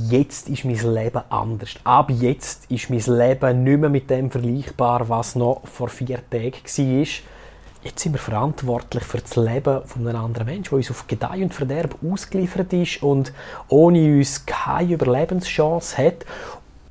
jetzt 0.10 0.50
ist 0.50 0.65
mein 0.65 0.94
Leben 0.94 1.21
anders. 1.30 1.75
Ab 1.83 2.10
jetzt 2.10 2.69
ist 2.71 2.89
mein 2.89 3.03
Leben 3.06 3.63
nicht 3.63 3.80
mehr 3.80 3.89
mit 3.89 4.10
dem 4.10 4.31
vergleichbar, 4.31 5.07
was 5.07 5.36
noch 5.36 5.62
vor 5.65 5.89
vier 5.89 6.20
Tagen 6.29 6.53
war. 6.53 7.08
Jetzt 7.88 8.01
sind 8.01 8.12
wir 8.12 8.20
verantwortlich 8.20 9.06
für 9.06 9.20
das 9.20 9.38
Leben 9.38 9.82
von 9.86 10.06
einem 10.06 10.22
anderen 10.22 10.46
Menschen, 10.46 10.72
der 10.72 10.74
uns 10.74 10.91
auf 10.91 11.08
Gedeih 11.08 11.41
und 11.41 11.53
Verderb 11.53 11.96
ausgeliefert 12.03 12.74
ist 12.74 13.01
und 13.01 13.32
ohne 13.70 14.17
uns 14.17 14.46
keine 14.46 14.91
Überlebenschance 14.91 15.98
hat. 15.98 16.25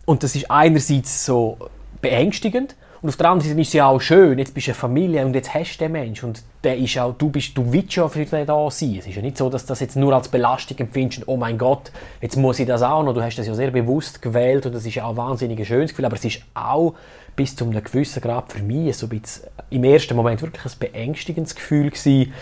Und 0.06 0.22
das 0.22 0.34
ist 0.34 0.50
einerseits 0.50 1.26
so 1.26 1.58
beängstigend 2.00 2.76
und 3.02 3.10
auf 3.10 3.16
der 3.18 3.28
anderen 3.28 3.50
Seite 3.50 3.60
ist 3.60 3.68
es 3.68 3.74
ja 3.74 3.88
auch 3.88 4.00
schön, 4.00 4.38
jetzt 4.38 4.54
bist 4.54 4.68
du 4.68 4.70
eine 4.70 4.74
Familie 4.78 5.26
und 5.26 5.34
jetzt 5.34 5.52
hast 5.52 5.76
du 5.76 5.84
den 5.84 5.92
Menschen 5.92 6.30
und 6.30 6.42
der 6.64 6.78
ist 6.78 6.98
auch, 6.98 7.12
du, 7.12 7.28
bist, 7.28 7.56
du 7.56 7.70
willst 7.70 7.94
ja 7.94 8.08
für 8.08 8.24
den 8.24 8.46
da 8.46 8.70
sein. 8.70 8.96
Es 8.98 9.06
ist 9.06 9.16
ja 9.16 9.22
nicht 9.22 9.36
so, 9.36 9.50
dass 9.50 9.64
du 9.64 9.68
das 9.68 9.80
jetzt 9.80 9.96
nur 9.96 10.14
als 10.14 10.28
Belastung 10.28 10.78
empfindest 10.78 11.22
und 11.22 11.28
oh 11.28 11.36
mein 11.36 11.58
Gott, 11.58 11.92
jetzt 12.22 12.36
muss 12.36 12.58
ich 12.58 12.66
das 12.66 12.80
auch 12.80 13.02
noch. 13.02 13.12
Du 13.12 13.22
hast 13.22 13.36
das 13.36 13.46
ja 13.46 13.54
sehr 13.54 13.70
bewusst 13.70 14.22
gewählt 14.22 14.64
und 14.64 14.74
das 14.74 14.86
ist 14.86 14.94
ja 14.94 15.04
auch 15.04 15.10
ein 15.10 15.16
wahnsinnig 15.18 15.64
schönes 15.68 15.90
Gefühl, 15.90 16.06
aber 16.06 16.16
es 16.16 16.24
ist 16.24 16.40
auch 16.54 16.94
bis 17.36 17.54
zu 17.54 17.64
einem 17.64 17.84
gewissen 17.84 18.22
Grad 18.22 18.52
für 18.52 18.62
mich 18.62 18.96
so 18.96 19.06
ein 19.06 19.20
bisschen, 19.20 19.44
im 19.70 19.84
ersten 19.84 20.16
Moment 20.16 20.42
wirklich 20.42 20.64
ein 20.64 20.78
beängstigendes 20.78 21.54
Gefühl 21.54 21.90
gewesen, 21.90 22.32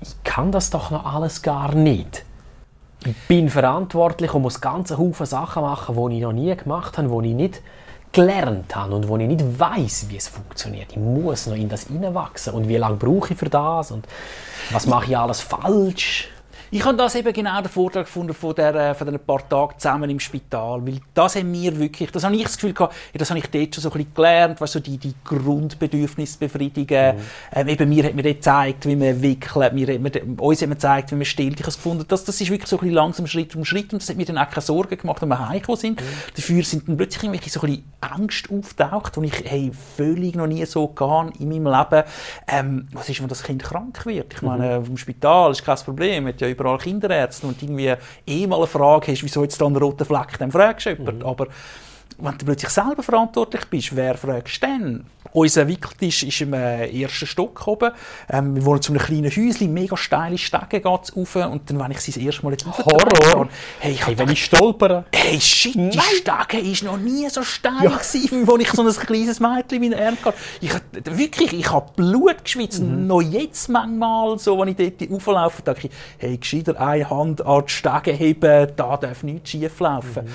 ich 0.00 0.24
kann 0.24 0.52
das 0.52 0.70
doch 0.70 0.90
noch 0.90 1.04
alles 1.12 1.42
gar 1.42 1.74
nicht. 1.74 2.24
Ich 3.04 3.16
bin 3.28 3.48
verantwortlich 3.48 4.32
und 4.34 4.42
muss 4.42 4.60
ganze 4.60 4.98
Haufen 4.98 5.26
Sachen 5.26 5.62
machen, 5.62 6.10
die 6.10 6.16
ich 6.16 6.22
noch 6.22 6.32
nie 6.32 6.54
gemacht 6.56 6.98
habe, 6.98 7.22
die 7.22 7.30
ich 7.30 7.34
nicht 7.34 7.62
gelernt 8.12 8.74
habe 8.74 8.94
und 8.94 9.08
wo 9.08 9.16
ich 9.16 9.26
nicht 9.26 9.58
weiß, 9.58 10.06
wie 10.08 10.16
es 10.16 10.28
funktioniert. 10.28 10.92
Ich 10.92 10.96
muss 10.96 11.46
noch 11.46 11.56
in 11.56 11.68
das 11.68 11.84
hineinwachsen 11.84 12.54
und 12.54 12.68
wie 12.68 12.76
lange 12.76 12.96
brauche 12.96 13.32
ich 13.32 13.38
für 13.38 13.50
das 13.50 13.90
und 13.90 14.06
was 14.70 14.86
mache 14.86 15.10
ich 15.10 15.18
alles 15.18 15.40
falsch. 15.40 16.30
Ich 16.70 16.84
habe 16.84 16.96
das 16.96 17.14
eben 17.14 17.32
genau 17.32 17.60
den 17.60 17.68
Vorteil 17.68 18.02
gefunden 18.02 18.34
von, 18.34 18.54
der, 18.54 18.74
äh, 18.74 18.94
von 18.94 19.06
diesen 19.06 19.24
paar 19.24 19.48
Tagen 19.48 19.78
zusammen 19.78 20.10
im 20.10 20.18
Spital, 20.18 20.84
weil 20.84 20.98
das 21.14 21.36
haben 21.36 21.52
wir 21.52 21.78
wirklich, 21.78 22.10
das 22.10 22.24
habe 22.24 22.34
ich 22.34 22.42
das 22.42 22.56
Gefühl 22.56 22.72
gehabt, 22.72 22.94
ja, 23.12 23.18
das 23.18 23.30
habe 23.30 23.38
ich 23.38 23.46
dort 23.46 23.74
schon 23.74 23.82
so 23.82 23.90
ein 23.90 23.98
bisschen 23.98 24.14
gelernt, 24.14 24.60
weißt, 24.60 24.72
so 24.72 24.80
die, 24.80 24.98
die 24.98 25.14
Grundbedürfnisse 25.24 26.38
befriedigen. 26.38 27.18
Ähm, 27.52 27.68
eben 27.68 27.88
mir 27.88 28.04
hat 28.04 28.14
mir 28.14 28.22
dort 28.22 28.36
gezeigt, 28.36 28.86
wie 28.86 28.96
man 28.96 29.22
wickelt, 29.22 29.74
mir 29.74 29.94
hat 29.94 30.00
mir, 30.00 30.42
uns 30.42 30.60
hat 30.60 30.68
man 30.68 30.76
gezeigt, 30.76 31.12
wie 31.12 31.16
man 31.16 31.24
stillt. 31.24 31.54
Ich 31.54 31.60
habe 31.60 31.70
es 31.70 31.76
gefunden, 31.76 32.04
das, 32.08 32.24
das 32.24 32.40
ist 32.40 32.50
wirklich 32.50 32.68
so 32.68 32.76
ein 32.76 32.80
bisschen 32.80 32.94
langsam 32.94 33.26
Schritt 33.26 33.54
um 33.54 33.64
Schritt 33.64 33.92
und 33.92 34.02
das 34.02 34.08
hat 34.08 34.16
mir 34.16 34.26
dann 34.26 34.38
auch 34.38 34.50
keine 34.50 34.62
Sorgen 34.62 34.98
gemacht, 34.98 35.22
wenn 35.22 35.28
wir 35.28 35.48
heimgekommen 35.48 35.80
sind. 35.80 36.02
Dafür 36.34 36.64
sind 36.64 36.88
dann 36.88 36.96
plötzlich 36.96 37.22
irgendwelche 37.22 37.50
so 37.50 37.60
ein 37.60 37.66
bisschen 37.68 38.18
Ängste 38.18 38.54
auftaucht, 38.54 39.16
die 39.16 39.26
ich 39.26 39.44
hey, 39.44 39.70
völlig 39.96 40.34
noch 40.34 40.46
nie 40.46 40.64
so 40.64 40.88
gehabt 40.88 41.36
in 41.38 41.48
meinem 41.48 41.66
Leben. 41.66 42.04
Ähm, 42.48 42.88
was 42.92 43.08
ist, 43.08 43.20
wenn 43.20 43.28
das 43.28 43.42
Kind 43.42 43.62
krank 43.62 44.04
wird? 44.04 44.34
Ich 44.34 44.42
meine, 44.42 44.76
im 44.76 44.96
Spital 44.96 45.52
ist 45.52 45.64
kein 45.64 45.76
Problem, 45.76 46.24
man 46.24 46.32
hat 46.32 46.40
ja 46.40 46.48
überall 46.58 46.78
Kinderärzte 46.78 47.46
und 47.46 47.62
irgendwie 47.62 47.94
eh 48.26 48.46
mal 48.46 48.56
eine 48.56 48.66
Frage 48.66 49.12
hast, 49.12 49.22
wieso 49.22 49.42
jetzt 49.42 49.60
da 49.60 49.66
einen 49.66 49.76
roten 49.76 50.04
Fleck, 50.04 50.38
dann 50.38 50.50
fragst 50.50 50.86
du 50.86 50.90
jemanden. 50.90 51.22
Aber 51.22 51.48
wenn 52.18 52.38
du 52.38 52.46
plötzlich 52.46 52.70
selber 52.70 53.02
verantwortlich 53.02 53.66
bist, 53.66 53.94
wer 53.94 54.16
fragst 54.16 54.62
du 54.62 54.66
dann? 54.66 55.06
Unser 55.32 55.68
Wickeltisch 55.68 56.22
ist 56.22 56.40
im 56.40 56.54
äh, 56.54 56.88
ersten 57.02 57.26
Stock 57.26 57.66
oben. 57.66 57.90
Ähm, 58.30 58.56
wir 58.56 58.64
wohnen 58.64 58.80
zu 58.80 58.92
einem 58.92 59.02
kleinen 59.02 59.30
Häuschen, 59.30 59.74
mega 59.74 59.96
steile 59.96 60.38
Stege 60.38 60.80
geht's 60.80 61.14
rauf. 61.14 61.36
Und 61.36 61.68
dann, 61.68 61.78
wenn 61.78 61.90
ich 61.90 62.00
sie 62.00 62.12
das 62.12 62.22
erste 62.22 62.42
Mal 62.42 62.52
jetzt 62.52 62.64
Horror! 62.64 63.48
Hey, 63.80 63.92
ich 63.92 64.06
Hey, 64.06 64.18
wenn 64.18 64.30
ich 64.30 64.42
stolpere. 64.42 65.04
Hey, 65.28 65.40
shit, 65.40 65.74
die 65.74 65.98
Stege 65.98 66.70
ist 66.70 66.84
noch 66.84 66.98
nie 66.98 67.28
so 67.28 67.42
steil 67.42 67.80
gewesen, 67.80 68.48
als 68.48 68.60
ich 68.60 68.70
so 68.70 68.82
ein 68.82 68.92
kleines 68.92 69.40
Mädchen 69.40 69.82
in 69.82 69.90
den 69.90 70.00
Arm 70.00 70.16
hatte. 70.24 70.38
Ich, 70.60 70.72
wirklich, 71.02 71.52
ich 71.52 71.68
habe 71.68 71.90
Blut 71.96 72.44
geschwitzt. 72.44 72.80
Mhm. 72.80 73.08
Noch 73.08 73.22
jetzt 73.22 73.68
manchmal, 73.68 74.38
so, 74.38 74.56
wenn 74.60 74.68
ich 74.68 74.76
dort 74.76 75.10
auflaufe, 75.10 75.62
denke 75.62 75.88
ich, 75.88 75.92
hey, 76.18 76.38
gescheiter 76.38 76.80
eine 76.80 77.10
Hand 77.10 77.44
an 77.44 77.64
die 77.66 77.72
Stege 77.72 78.12
heben, 78.12 78.68
da 78.76 78.96
darf 78.96 79.24
nichts 79.24 79.50
schief 79.50 79.80
laufen. 79.80 80.26
Mhm. 80.26 80.30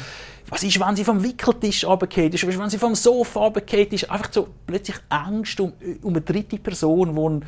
Was 0.50 0.62
ist, 0.64 0.78
wenn 0.86 0.96
sie 0.98 1.06
vom 1.06 1.24
Wickeltisch 1.24 1.86
runtergefallen 1.86 2.34
ist? 2.34 2.44
Was 2.46 2.54
ist, 2.54 2.60
wenn 2.60 2.70
sie 2.70 2.78
vom 2.78 2.94
Sofa 2.94 3.40
runtergefallen 3.40 3.92
ist? 3.92 4.12
Einfach 4.12 4.34
so 4.34 4.50
plötzlich 4.68 4.98
Angst 5.08 5.58
um, 5.62 5.72
um 6.02 6.10
eine 6.10 6.20
dritte 6.20 6.58
Person, 6.58 7.16
die 7.16 7.46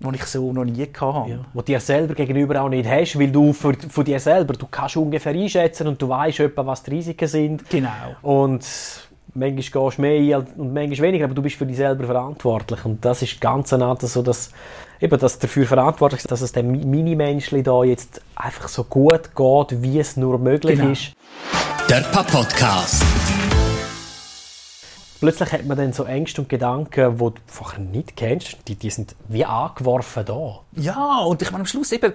die 0.00 0.14
ich 0.16 0.24
so 0.24 0.52
noch 0.52 0.64
nie 0.64 0.82
hatte. 0.82 1.30
Ja. 1.30 1.38
Wo 1.52 1.60
du 1.60 1.64
dir 1.66 1.80
selber 1.80 2.14
gegenüber 2.14 2.62
auch 2.62 2.68
nicht 2.68 2.88
hast, 2.88 3.18
weil 3.18 3.30
du 3.30 3.52
für, 3.52 3.74
von 3.74 4.04
dir 4.04 4.20
selber, 4.20 4.54
du 4.54 4.66
kannst 4.70 4.96
ungefähr 4.96 5.32
einschätzen 5.32 5.86
und 5.88 6.00
du 6.00 6.08
weißt 6.08 6.40
etwa, 6.40 6.66
was 6.66 6.82
die 6.82 6.90
Risiken 6.92 7.26
sind. 7.28 7.68
Genau. 7.70 7.88
Und 8.22 8.64
manchmal 9.34 9.52
gehst 9.90 9.98
du 9.98 10.02
mehr 10.02 10.38
ein 10.38 10.46
und 10.56 10.72
manchmal 10.72 11.08
weniger, 11.08 11.24
aber 11.24 11.34
du 11.34 11.42
bist 11.42 11.56
für 11.56 11.66
dich 11.66 11.76
selber 11.76 12.04
verantwortlich. 12.04 12.84
Und 12.84 13.04
das 13.04 13.22
ist 13.22 13.40
ganz 13.40 13.72
nah 13.72 13.96
so, 14.00 14.22
dass, 14.22 14.50
eben, 15.00 15.18
dass 15.18 15.38
dafür 15.38 15.66
verantwortlich 15.66 16.20
ist, 16.20 16.30
dass 16.30 16.40
es 16.42 16.52
dem 16.52 16.70
Mi- 16.72 16.84
Mini-Menschli 16.84 17.62
da 17.62 17.82
jetzt 17.84 18.20
einfach 18.36 18.68
so 18.68 18.84
gut 18.84 19.34
geht, 19.34 19.82
wie 19.82 19.98
es 19.98 20.16
nur 20.16 20.38
möglich 20.38 20.78
Genau. 20.78 20.92
ist. 20.92 21.12
Der 21.90 22.02
Papp-Podcast. 22.12 23.02
Plötzlich 25.20 25.52
hat 25.52 25.66
man 25.66 25.76
dann 25.76 25.92
so 25.92 26.04
Ängste 26.04 26.40
und 26.42 26.48
Gedanken, 26.48 27.12
die 27.14 27.18
du 27.18 27.32
vorher 27.46 27.80
nicht 27.80 28.16
kennst, 28.16 28.56
die, 28.68 28.76
die 28.76 28.90
sind 28.90 29.16
wie 29.28 29.44
angeworfen 29.44 30.24
da. 30.24 30.60
Ja, 30.76 31.18
und 31.20 31.42
ich 31.42 31.50
meine, 31.50 31.62
am 31.62 31.66
Schluss 31.66 31.90
eben, 31.92 32.12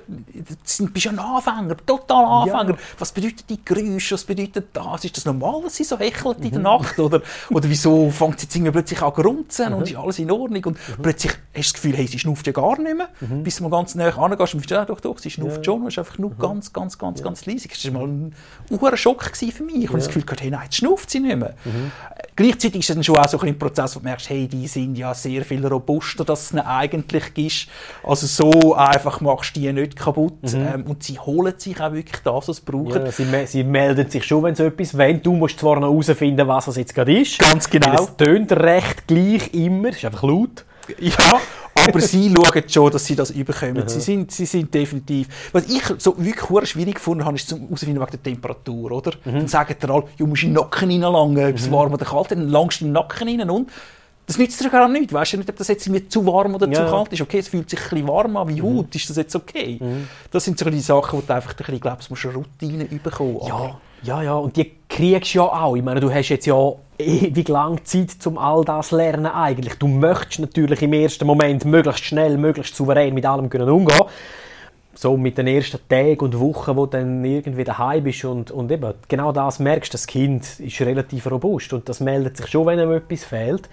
du 0.78 0.88
bist 0.88 1.06
ja 1.06 1.12
ein 1.12 1.20
Anfänger, 1.20 1.76
total 1.86 2.26
Anfänger. 2.50 2.78
Was 2.98 3.12
bedeutet 3.12 3.50
die 3.50 3.60
Geräusche, 3.64 4.16
was 4.16 4.24
bedeutet 4.24 4.68
das? 4.72 5.04
Ist 5.04 5.18
das 5.18 5.26
normal, 5.26 5.64
dass 5.64 5.76
sie 5.76 5.84
so 5.84 5.98
hechelt 6.00 6.38
in 6.40 6.52
der 6.52 6.60
Mhm. 6.60 6.64
Nacht? 6.64 6.98
Oder, 7.00 7.22
oder 7.50 7.70
wieso 7.70 8.10
fängt 8.10 8.40
sie 8.40 8.48
irgendwie 8.54 8.72
plötzlich 8.72 9.02
an 9.02 9.14
zu 9.14 9.22
grunzen 9.22 9.70
Mhm. 9.70 9.76
und 9.76 9.90
ist 9.90 9.98
alles 9.98 10.20
in 10.20 10.32
Ordnung? 10.32 10.64
Und 10.66 10.78
plötzlich 11.02 11.34
hast 11.34 11.40
du 11.56 11.60
das 11.62 11.74
Gefühl, 11.74 11.98
hey, 11.98 12.08
sie 12.08 12.20
schnauft 12.20 12.48
ja 12.48 12.54
gar 12.54 12.80
nicht 12.80 12.96
mehr. 12.96 13.10
Bis 13.20 13.58
du 13.58 13.64
mal 13.64 13.70
ganz 13.70 13.96
näher 13.96 14.18
angehst 14.18 14.54
und 14.54 14.62
bist, 14.62 14.72
ja, 14.72 14.86
doch, 14.86 15.02
doch, 15.02 15.18
sie 15.20 15.30
schnauft 15.30 15.66
schon, 15.66 15.82
es 15.88 15.96
ist 15.96 16.00
einfach 16.00 16.18
Mhm. 16.18 16.22
nur 16.22 16.36
ganz, 16.38 16.72
ganz, 16.72 16.98
ganz, 16.98 17.22
ganz 17.22 17.46
leise. 17.46 17.68
Das 17.68 17.84
war 17.94 18.08
mal 18.08 18.08
ein 18.92 18.98
Schock 18.98 19.24
für 19.36 19.64
mich. 19.64 19.76
Ich 19.76 19.88
habe 19.90 19.98
das 19.98 20.08
Gefühl, 20.08 20.24
hey, 20.40 20.50
nein, 20.52 20.62
jetzt 20.64 20.76
schnauft 20.78 21.10
sie 21.10 21.20
nicht 21.20 21.36
mehr. 21.38 21.54
Mhm. 21.66 21.92
Gleichzeitig 22.36 22.80
ist 22.90 22.93
dann 22.96 23.04
schon 23.04 23.18
auch 23.18 23.28
so 23.28 23.40
ein 23.40 23.48
ein 23.50 23.60
Prozess, 23.60 23.96
wo 23.96 24.00
du 24.00 24.06
merkst, 24.06 24.30
hey, 24.30 24.48
die 24.48 24.68
sind 24.68 24.98
ja 24.98 25.14
sehr 25.14 25.44
viel 25.46 25.66
robuster, 25.66 26.26
dass 26.26 26.52
es 26.54 26.60
eigentlich 26.60 27.38
ist. 27.38 27.68
Also 28.04 28.26
so 28.28 28.74
einfach 28.76 29.22
machst 29.22 29.56
du 29.56 29.60
die 29.60 29.72
nicht 29.72 29.96
kaputt. 29.96 30.34
Ähm, 30.54 30.84
und 30.88 31.04
sie 31.04 31.20
holen 31.20 31.54
sich 31.58 31.80
auch 31.80 31.92
wirklich 31.94 32.22
das, 32.24 32.48
was 32.48 32.58
sie 32.58 32.62
brauchen. 32.66 33.00
Mhm. 33.02 33.06
Ja, 33.06 33.12
sie, 33.12 33.26
me- 33.26 33.48
sie 33.48 33.64
melden 33.64 34.10
sich 34.10 34.24
schon, 34.26 34.44
wenn 34.44 34.56
sie 34.56 34.66
etwas 34.66 34.98
wollen. 34.98 35.22
Du 35.22 35.34
musst 35.34 35.60
zwar 35.60 35.80
noch 35.80 35.90
herausfinden, 35.92 36.48
was 36.48 36.68
es 36.68 36.78
jetzt 36.78 36.96
gerade 36.96 37.20
ist. 37.20 37.38
Ganz 37.40 37.70
genau. 37.70 37.94
Es 37.94 38.16
tönt 38.18 38.52
recht 38.52 39.08
gleich 39.08 39.54
immer, 39.54 39.90
es 39.90 39.98
ist 39.98 40.06
einfach 40.06 40.24
laut. 40.24 40.66
Ja, 41.00 41.14
aber 41.76 42.00
sie 42.02 42.34
schauen 42.36 42.64
schon, 42.70 42.92
dass 42.92 43.06
sie 43.06 43.16
das 43.16 43.32
überkommen. 43.32 43.88
Sie, 43.88 44.00
sind, 44.00 44.32
sie 44.32 44.46
sind 44.46 44.74
definitiv. 44.74 45.28
Was 45.52 45.66
ich 45.68 45.84
so 45.98 46.16
wirklich 46.18 46.70
schwierig 46.70 46.96
gefunden 46.96 47.26
habe, 47.26 47.36
ist 47.36 47.48
zum 47.50 47.62
herausfinden 47.62 48.00
wegen 48.00 48.12
der 48.12 48.24
Temperatur, 48.24 48.92
oder? 48.92 49.12
Dann 49.26 49.48
sagen 49.48 49.76
dir 49.82 49.90
alle, 49.90 50.04
du 50.18 50.28
musst 50.28 50.44
in 50.44 50.50
den 50.50 50.56
Nacken 50.56 50.90
reinlangen, 50.90 51.50
ob 51.50 51.56
es 51.56 51.72
warm 51.72 51.94
oder 51.94 52.06
kalt 52.06 52.32
ist. 52.32 52.32
Dann 52.32 52.50
langst 52.50 52.82
du 52.82 52.86
in 52.86 52.90
den 52.90 52.94
Nacken 52.94 53.28
rein 53.28 53.50
und 53.50 53.70
das 54.26 54.38
nützt 54.38 54.64
dir 54.64 54.70
gar 54.70 54.88
nichts. 54.88 55.12
Weißt 55.12 55.34
du 55.34 55.38
nicht, 55.38 55.50
ob 55.50 55.58
das 55.58 55.68
jetzt 55.68 55.86
irgendwie 55.86 56.08
zu 56.08 56.26
warm 56.26 56.56
oder 56.56 56.72
zu 56.72 56.82
Ja. 56.82 56.90
kalt 56.90 57.12
ist. 57.12 57.22
Okay, 57.22 57.40
es 57.40 57.50
fühlt 57.50 57.70
sich 57.70 57.80
ein 57.80 57.90
bisschen 57.90 58.08
warm 58.08 58.38
an 58.38 58.48
wie 58.48 58.62
Haut. 58.62 58.96
Ist 58.96 59.10
das 59.10 59.18
jetzt 59.18 59.36
okay? 59.36 59.80
Das 60.32 60.46
sind 60.46 60.58
so 60.58 60.70
die 60.70 60.80
Sachen, 60.80 61.20
wo 61.20 61.24
du 61.26 61.34
einfach 61.34 61.52
ein 61.52 61.58
bisschen 61.58 61.80
glaubst, 61.80 62.10
du 62.10 62.14
musst 62.14 62.26
eine 62.26 62.36
Routine 62.36 62.86
bekommen. 62.86 63.40
Ja, 63.46 63.78
ja, 64.04 64.22
ja. 64.22 64.36
Und 64.36 64.56
die 64.58 64.72
kriegst 64.90 65.34
du 65.34 65.40
ja 65.40 65.44
auch. 65.44 65.76
Ich 65.76 65.84
meine, 65.84 66.00
du 66.00 66.14
hast 66.14 66.30
jetzt 66.30 66.46
ja 66.46 66.74
ewig 66.98 67.48
lang 67.48 67.84
Zeit, 67.86 68.26
um 68.26 68.38
all 68.38 68.64
das 68.64 68.90
zu 68.90 68.98
lernen 68.98 69.26
eigentlich. 69.26 69.76
Du 69.76 69.88
möchtest 69.88 70.40
natürlich 70.40 70.82
im 70.82 70.94
ersten 70.94 71.26
Moment 71.26 71.66
möglichst 71.66 72.06
schnell, 72.06 72.38
möglichst 72.38 72.76
souverän 72.76 73.14
mit 73.14 73.26
allem 73.26 73.50
können 73.50 73.70
umgehen. 73.70 74.02
So 74.96 75.18
mit 75.18 75.38
den 75.38 75.48
ersten 75.48 75.80
Tagen 75.90 76.20
und 76.20 76.40
Wochen, 76.40 76.76
wo 76.76 76.86
du 76.86 76.98
dann 76.98 77.26
irgendwie 77.26 77.64
daheim 77.64 78.04
bist 78.04 78.24
und, 78.26 78.52
und 78.52 78.72
eben 78.72 78.94
genau 79.08 79.32
das 79.32 79.58
merkst, 79.58 79.94
das 79.94 80.06
Kind 80.06 80.60
ist 80.60 80.82
relativ 80.82 81.30
robust 81.32 81.74
und 81.74 81.90
das 81.90 82.00
meldet 82.00 82.38
sich 82.38 82.48
schon, 82.48 82.68
wenn 82.68 82.80
ihm 82.80 82.92
etwas 82.92 83.24
fehlt. 83.24 83.68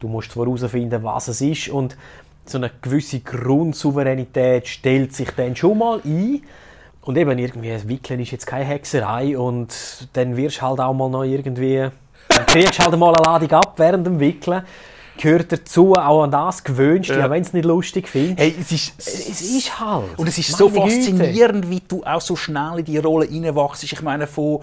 Du 0.00 0.08
musst 0.08 0.36
herausfinden, 0.36 1.02
was 1.02 1.28
es 1.28 1.40
ist 1.40 1.70
und 1.70 1.96
so 2.44 2.58
eine 2.58 2.70
gewisse 2.82 3.20
Grundsouveränität 3.20 4.68
stellt 4.68 5.14
sich 5.14 5.30
dann 5.30 5.56
schon 5.56 5.78
mal 5.78 6.00
ein. 6.04 6.42
Und 7.06 7.16
eben 7.16 7.38
irgendwie, 7.38 7.88
Wickeln 7.88 8.18
ist 8.18 8.32
jetzt 8.32 8.46
keine 8.46 8.64
Hexerei 8.64 9.38
und 9.38 10.08
dann 10.14 10.36
wirst 10.36 10.58
du 10.58 10.62
halt 10.62 10.80
auch 10.80 10.92
mal 10.92 11.08
noch 11.08 11.22
irgendwie, 11.22 11.88
dann 12.28 12.46
kriegst 12.46 12.80
du 12.80 12.82
halt 12.82 12.98
mal 12.98 13.14
eine 13.14 13.22
Ladung 13.24 13.52
ab 13.52 13.74
während 13.76 14.04
dem 14.04 14.18
Wickeln. 14.18 14.62
Gehört 15.18 15.50
dazu, 15.50 15.94
auch 15.94 16.22
an 16.24 16.30
das 16.30 16.62
gewöhnst, 16.62 17.08
ja. 17.10 17.30
Wenn 17.30 17.42
du 17.42 17.48
es 17.48 17.52
nicht 17.52 17.64
lustig 17.64 18.08
findest. 18.08 18.38
Hey, 18.38 18.54
es 18.60 18.70
ist, 18.72 18.92
es 18.98 19.40
ist 19.40 19.80
halt. 19.80 20.18
Und 20.18 20.28
es 20.28 20.36
ist 20.38 20.52
so 20.56 20.68
Meine 20.68 20.90
Güte. 20.90 20.96
faszinierend, 20.96 21.70
wie 21.70 21.80
du 21.86 22.04
auch 22.04 22.20
so 22.20 22.36
schnell 22.36 22.78
in 22.80 22.84
die 22.84 22.98
Rolle 22.98 23.28
reinwachst. 23.28 23.82
Ich 23.84 24.02
meine, 24.02 24.26
von 24.26 24.60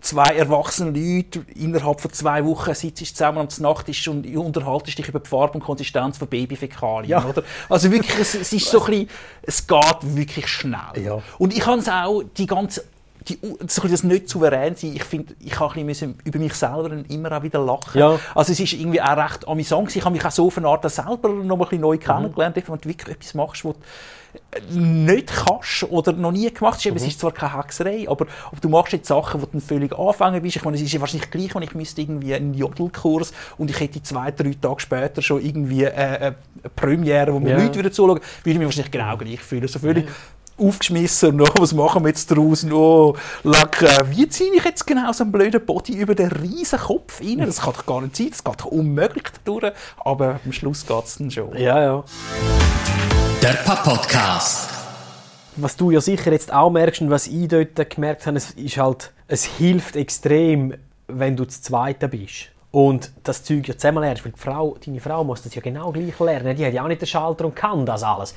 zwei 0.00 0.34
erwachsenen 0.34 0.94
Leuten 0.94 1.46
innerhalb 1.54 2.00
von 2.00 2.12
zwei 2.12 2.44
Wochen 2.44 2.74
sitzt 2.74 3.00
du 3.00 3.04
zusammen 3.04 3.38
am 3.38 3.48
Nachttisch 3.58 4.08
und 4.08 4.26
unterhaltest 4.36 4.98
dich 4.98 5.08
über 5.08 5.20
die 5.20 5.28
Farbe 5.28 5.54
und 5.54 5.60
Konsistenz 5.64 6.18
von 6.18 6.28
Babyfäkalien, 6.28 7.08
Ja. 7.10 7.24
oder? 7.24 7.42
Also 7.68 7.90
wirklich, 7.92 8.18
es, 8.18 8.34
es 8.34 8.52
ist 8.52 8.66
so 8.66 8.80
ein 8.84 8.90
bisschen, 8.90 9.08
es 9.42 9.66
geht 9.66 9.98
wirklich 10.16 10.48
schnell. 10.48 11.02
Ja. 11.04 11.22
Und 11.38 11.52
ich 11.54 11.60
kann 11.60 11.78
es 11.78 11.88
auch, 11.88 12.22
die 12.36 12.46
ganze, 12.46 12.84
die, 13.28 13.38
das 13.60 14.02
nicht 14.02 14.28
souverän 14.28 14.74
sein, 14.76 14.92
ich 14.94 15.04
finde, 15.04 15.34
ich 15.40 15.58
habe 15.58 15.74
ein 15.78 15.86
bisschen 15.86 16.18
über 16.24 16.38
mich 16.38 16.54
selber 16.54 16.90
immer 17.08 17.32
auch 17.36 17.42
wieder 17.42 17.64
lachen. 17.64 17.98
Ja. 17.98 18.18
Also 18.34 18.52
es 18.52 18.60
ist 18.60 18.72
irgendwie 18.72 19.00
auch 19.00 19.16
recht 19.16 19.46
amüsant. 19.46 19.94
Ich 19.94 20.04
habe 20.04 20.14
mich 20.14 20.24
auch 20.24 20.30
so 20.30 20.46
auf 20.46 20.58
eine 20.58 20.68
Art 20.68 20.88
selber 20.90 21.28
noch 21.28 21.56
mal 21.56 21.64
ein 21.64 21.70
bisschen 21.70 21.80
neu 21.80 21.98
kennengelernt, 21.98 22.56
wenn 22.56 22.78
du 22.78 22.88
wirklich 22.88 23.16
etwas 23.16 23.34
machst, 23.34 23.64
was 23.64 23.74
du 23.74 24.80
nicht 24.80 25.28
kannst 25.28 25.84
oder 25.90 26.12
noch 26.12 26.32
nie 26.32 26.50
gemacht 26.52 26.76
hast. 26.76 26.86
Eben, 26.86 26.96
Es 26.96 27.06
ist 27.06 27.20
zwar 27.20 27.32
keine 27.32 27.58
Hexerei, 27.58 28.06
aber, 28.08 28.26
aber 28.46 28.60
du 28.60 28.68
machst 28.68 28.92
jetzt 28.92 29.08
Sachen, 29.08 29.42
wo 29.42 29.46
du 29.46 29.60
völlig 29.60 29.96
Anfänger 29.96 30.40
bist. 30.40 30.56
Ich 30.56 30.64
meine, 30.64 30.76
es 30.76 30.82
ist 30.82 30.92
ja 30.92 31.00
wahrscheinlich 31.00 31.30
gleich, 31.30 31.54
wenn 31.54 31.62
ich 31.62 31.74
müsste 31.74 32.00
irgendwie 32.00 32.34
einen 32.34 32.54
Jodelkurs 32.54 33.32
und 33.58 33.70
ich 33.70 33.78
hätte 33.78 34.02
zwei, 34.02 34.30
drei 34.30 34.54
Tage 34.60 34.80
später 34.80 35.22
schon 35.22 35.44
irgendwie 35.44 35.84
äh, 35.84 35.90
eine 35.92 36.36
Premiere, 36.74 37.34
wo 37.34 37.40
mir 37.40 37.50
Ja. 37.50 37.62
Leute 37.62 37.78
wieder 37.78 37.92
zuschauen, 37.92 38.20
würde 38.42 38.50
ich 38.50 38.58
mich 38.58 38.66
wahrscheinlich 38.66 38.90
genau 38.90 39.16
gleich 39.16 39.40
fühlen. 39.40 39.68
So 39.68 39.78
völlig 39.78 40.06
aufgeschmissen, 40.62 41.36
no, 41.36 41.44
was 41.58 41.72
machen 41.72 42.04
wir 42.04 42.08
jetzt 42.08 42.26
draus? 42.28 42.62
No, 42.62 43.16
leck, 43.42 43.82
äh, 43.82 44.10
wie 44.10 44.28
ziehe 44.28 44.54
ich 44.54 44.64
jetzt 44.64 44.86
genau 44.86 45.12
so 45.12 45.24
einen 45.24 45.32
blöden 45.32 45.64
Body 45.64 45.94
über 45.94 46.14
den 46.14 46.30
riesen 46.30 46.78
Kopf 46.78 47.20
rein? 47.20 47.38
Das 47.38 47.62
kann 47.62 47.72
doch 47.74 47.86
gar 47.86 48.00
nicht 48.00 48.16
sein, 48.16 48.28
das 48.30 48.44
geht 48.44 48.60
doch 48.60 48.66
unmöglich 48.66 49.24
durch, 49.44 49.72
aber 50.04 50.40
am 50.44 50.52
Schluss 50.52 50.86
geht 50.86 51.04
es 51.04 51.18
dann 51.18 51.30
schon. 51.30 51.56
Ja, 51.56 51.80
ja. 51.80 52.04
Der 53.42 53.54
Papp-Podcast. 53.64 54.70
Was 55.56 55.76
du 55.76 55.90
ja 55.90 56.00
sicher 56.00 56.32
jetzt 56.32 56.52
auch 56.52 56.70
merkst 56.70 57.02
und 57.02 57.10
was 57.10 57.26
ich 57.26 57.48
dort 57.48 57.90
gemerkt 57.90 58.26
habe, 58.26 58.38
es 58.38 58.52
ist 58.52 58.78
halt, 58.78 59.12
es 59.28 59.44
hilft 59.44 59.96
extrem, 59.96 60.74
wenn 61.08 61.36
du 61.36 61.44
das 61.44 61.60
Zweite 61.60 62.08
bist. 62.08 62.52
Und 62.70 63.12
das 63.22 63.44
Zeug 63.44 63.68
ja 63.68 63.76
zusammen 63.76 64.02
lernst, 64.02 64.24
weil 64.24 64.32
die 64.32 64.40
Frau, 64.40 64.76
deine 64.84 64.98
Frau 64.98 65.24
muss 65.24 65.42
das 65.42 65.54
ja 65.54 65.60
genau 65.60 65.92
gleich 65.92 66.18
lernen. 66.18 66.56
Die 66.56 66.64
hat 66.64 66.72
ja 66.72 66.82
auch 66.82 66.88
nicht 66.88 67.02
den 67.02 67.06
Schalter 67.06 67.44
und 67.44 67.54
kann 67.54 67.84
das 67.84 68.02
alles. 68.02 68.34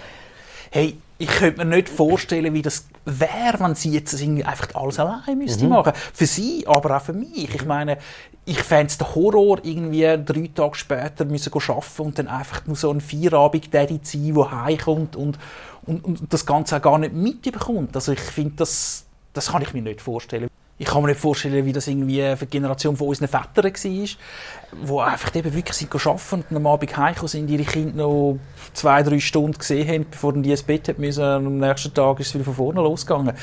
Hey, 0.75 0.97
ich 1.17 1.29
könnte 1.29 1.63
mir 1.63 1.73
nicht 1.73 1.87
vorstellen, 1.87 2.53
wie 2.53 2.61
das 2.61 2.85
wäre, 3.05 3.61
wenn 3.61 3.75
sie 3.75 3.91
jetzt 3.91 4.13
einfach 4.21 4.67
alles 4.73 4.99
allein 4.99 5.37
müsste 5.37 5.69
machen. 5.69 5.93
Für 6.13 6.25
sie, 6.25 6.67
aber 6.67 6.97
auch 6.97 7.01
für 7.01 7.13
mich. 7.13 7.55
Ich 7.55 7.65
meine, 7.65 7.97
ich 8.43 8.61
fände 8.61 8.87
es 8.87 8.97
der 8.97 9.15
Horror, 9.15 9.59
irgendwie 9.63 10.01
drei 10.01 10.49
Tage 10.53 10.75
später 10.75 11.23
müssen 11.23 11.49
go 11.49 11.59
arbeiten 11.59 12.01
und 12.01 12.19
dann 12.19 12.27
einfach 12.27 12.67
nur 12.67 12.75
so 12.75 12.91
ein 12.91 12.99
Vierabend-Daddy 12.99 14.01
zu 14.01 14.17
sein, 14.17 14.33
der 14.33 14.63
heimkommt 14.65 15.15
und, 15.15 15.39
und, 15.85 16.03
und 16.03 16.33
das 16.33 16.45
Ganze 16.45 16.75
auch 16.75 16.81
gar 16.81 16.97
nicht 16.97 17.13
mitbekommt. 17.13 17.95
Also 17.95 18.11
ich 18.11 18.19
finde, 18.19 18.55
das, 18.57 19.05
das 19.31 19.53
kann 19.53 19.61
ich 19.61 19.73
mir 19.73 19.81
nicht 19.81 20.01
vorstellen. 20.01 20.49
Ich 20.77 20.87
kann 20.87 21.01
mir 21.01 21.09
nicht 21.09 21.21
vorstellen, 21.21 21.65
wie 21.65 21.71
das 21.71 21.87
irgendwie 21.87 22.35
für 22.35 22.45
die 22.45 22.51
Generation 22.51 22.97
von 22.97 23.07
unseren 23.07 23.29
Vätern 23.29 23.63
war, 23.63 23.71
die 23.73 25.11
einfach 25.11 25.35
eben 25.35 25.53
wirklich 25.53 25.77
sind 25.77 25.95
arbeiten 25.95 26.43
und 26.49 26.57
am 26.57 26.67
Abend 26.67 26.97
heimgekommen 26.97 27.29
sind, 27.29 27.49
ihre 27.49 27.63
Kinder 27.63 28.03
noch 28.03 28.39
zwei, 28.73 29.01
drei 29.01 29.19
Stunden 29.21 29.57
gesehen 29.57 29.87
haben, 29.87 30.05
bevor 30.11 30.33
die 30.33 30.51
ins 30.51 30.63
Bett 30.63 30.89
hat 30.89 30.99
müssen. 30.99 31.23
Und 31.23 31.45
am 31.47 31.57
nächsten 31.59 31.93
Tag 31.93 32.19
ist 32.19 32.27
es 32.27 32.33
wieder 32.33 32.43
von 32.43 32.55
vorne 32.55 32.81
losgegangen. 32.81 33.33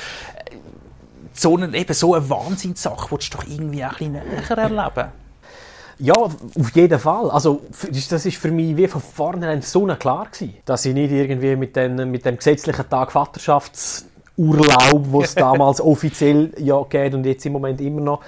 So 1.33 1.57
eine, 1.57 1.75
eben 1.75 1.95
so 1.95 2.15
eine 2.15 2.29
Wahnsinnssache 2.29 3.11
willst 3.11 3.33
du 3.33 3.39
doch 3.39 3.47
irgendwie 3.47 3.83
auch 3.83 3.99
ein 3.99 4.13
bisschen 4.13 4.13
näher 4.13 4.59
erleben. 4.59 5.13
Ja, 5.99 6.15
auf 6.15 6.71
jeden 6.75 6.99
Fall. 6.99 7.31
Also, 7.31 7.63
das 8.11 8.27
ist 8.27 8.37
für 8.37 8.51
mich 8.51 8.77
wie 8.77 8.89
von 8.89 9.01
vornherein 9.01 9.63
so 9.63 9.87
klar 9.87 10.27
gewesen, 10.31 10.55
dass 10.65 10.85
ich 10.85 10.93
nicht 10.93 11.13
irgendwie 11.13 11.57
mit, 11.57 11.77
den, 11.77 12.11
mit 12.11 12.27
dem 12.27 12.37
gesetzlichen 12.37 12.91
Tag 12.91 13.13
Vaterschaftsurlaub, 14.37 15.07
wo 15.11 15.23
es 15.23 15.35
damals 15.37 15.81
offiziell 15.81 16.53
ja 16.59 16.83
geht 16.89 17.15
und 17.15 17.25
jetzt 17.25 17.45
im 17.47 17.53
Moment 17.53 17.81
immer 17.81 18.01
noch, 18.01 18.21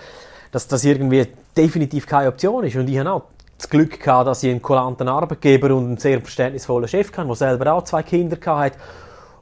dass 0.51 0.69
das 0.69 0.85
irgendwie 0.85 1.27
definitiv 1.57 2.07
keine 2.07 2.29
Option 2.29 2.65
ist. 2.65 2.77
Und 2.77 2.89
ich 2.89 2.99
habe 2.99 3.13
auch 3.13 3.23
das 3.57 3.69
Glück 3.69 4.01
gehabt, 4.01 4.27
dass 4.27 4.43
ich 4.43 4.51
einen 4.51 4.63
kulanten 4.63 5.09
Arbeitgeber 5.09 5.75
und 5.75 5.85
einen 5.87 5.97
sehr 5.97 6.21
verständnisvollen 6.21 6.89
Chef 6.89 7.11
hatte, 7.17 7.27
der 7.27 7.37
selber 7.37 7.73
auch 7.73 7.85
zwei 7.85 8.03
Kinder 8.03 8.37
hatte. 8.45 8.79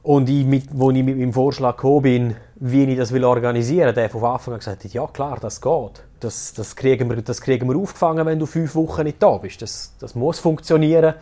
Und 0.03 0.29
ich, 0.29 0.45
mit, 0.45 0.65
wo 0.71 0.91
ich 0.91 1.03
mit 1.03 1.17
meinem 1.17 1.31
Vorschlag 1.31 1.77
gekommen 1.77 2.01
bin, 2.01 2.35
wie 2.55 2.83
ich 2.83 2.97
das 2.97 3.13
will 3.13 3.23
organisieren 3.23 3.87
will, 3.87 3.93
der 3.93 4.09
von 4.09 4.23
Anfang 4.23 4.53
an 4.53 4.59
gesagt 4.59 4.83
hat, 4.83 4.93
ja 4.93 5.07
klar, 5.07 5.37
das 5.39 5.61
geht. 5.61 6.03
Das, 6.19 6.53
das, 6.53 6.75
kriegen 6.75 7.09
wir, 7.09 7.21
das 7.21 7.41
kriegen 7.41 7.69
wir 7.69 7.77
aufgefangen, 7.77 8.25
wenn 8.25 8.39
du 8.39 8.45
fünf 8.45 8.75
Wochen 8.75 9.03
nicht 9.03 9.21
da 9.21 9.37
bist. 9.37 9.61
Das, 9.61 9.93
das 9.99 10.15
muss 10.15 10.39
funktionieren. 10.39 11.15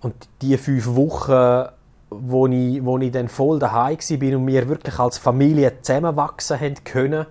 Und 0.00 0.14
die 0.42 0.56
fünf 0.56 0.86
Wochen, 0.94 1.68
wo 2.10 2.46
ich, 2.46 2.84
wo 2.84 2.98
ich 2.98 3.10
dann 3.10 3.28
voll 3.28 3.58
daheim 3.58 3.98
war 3.98 4.38
und 4.38 4.46
wir 4.46 4.68
wirklich 4.68 4.98
als 4.98 5.18
Familie 5.18 5.72
zusammenwachsen 5.82 6.60
haben 6.60 6.84
können, 6.84 7.26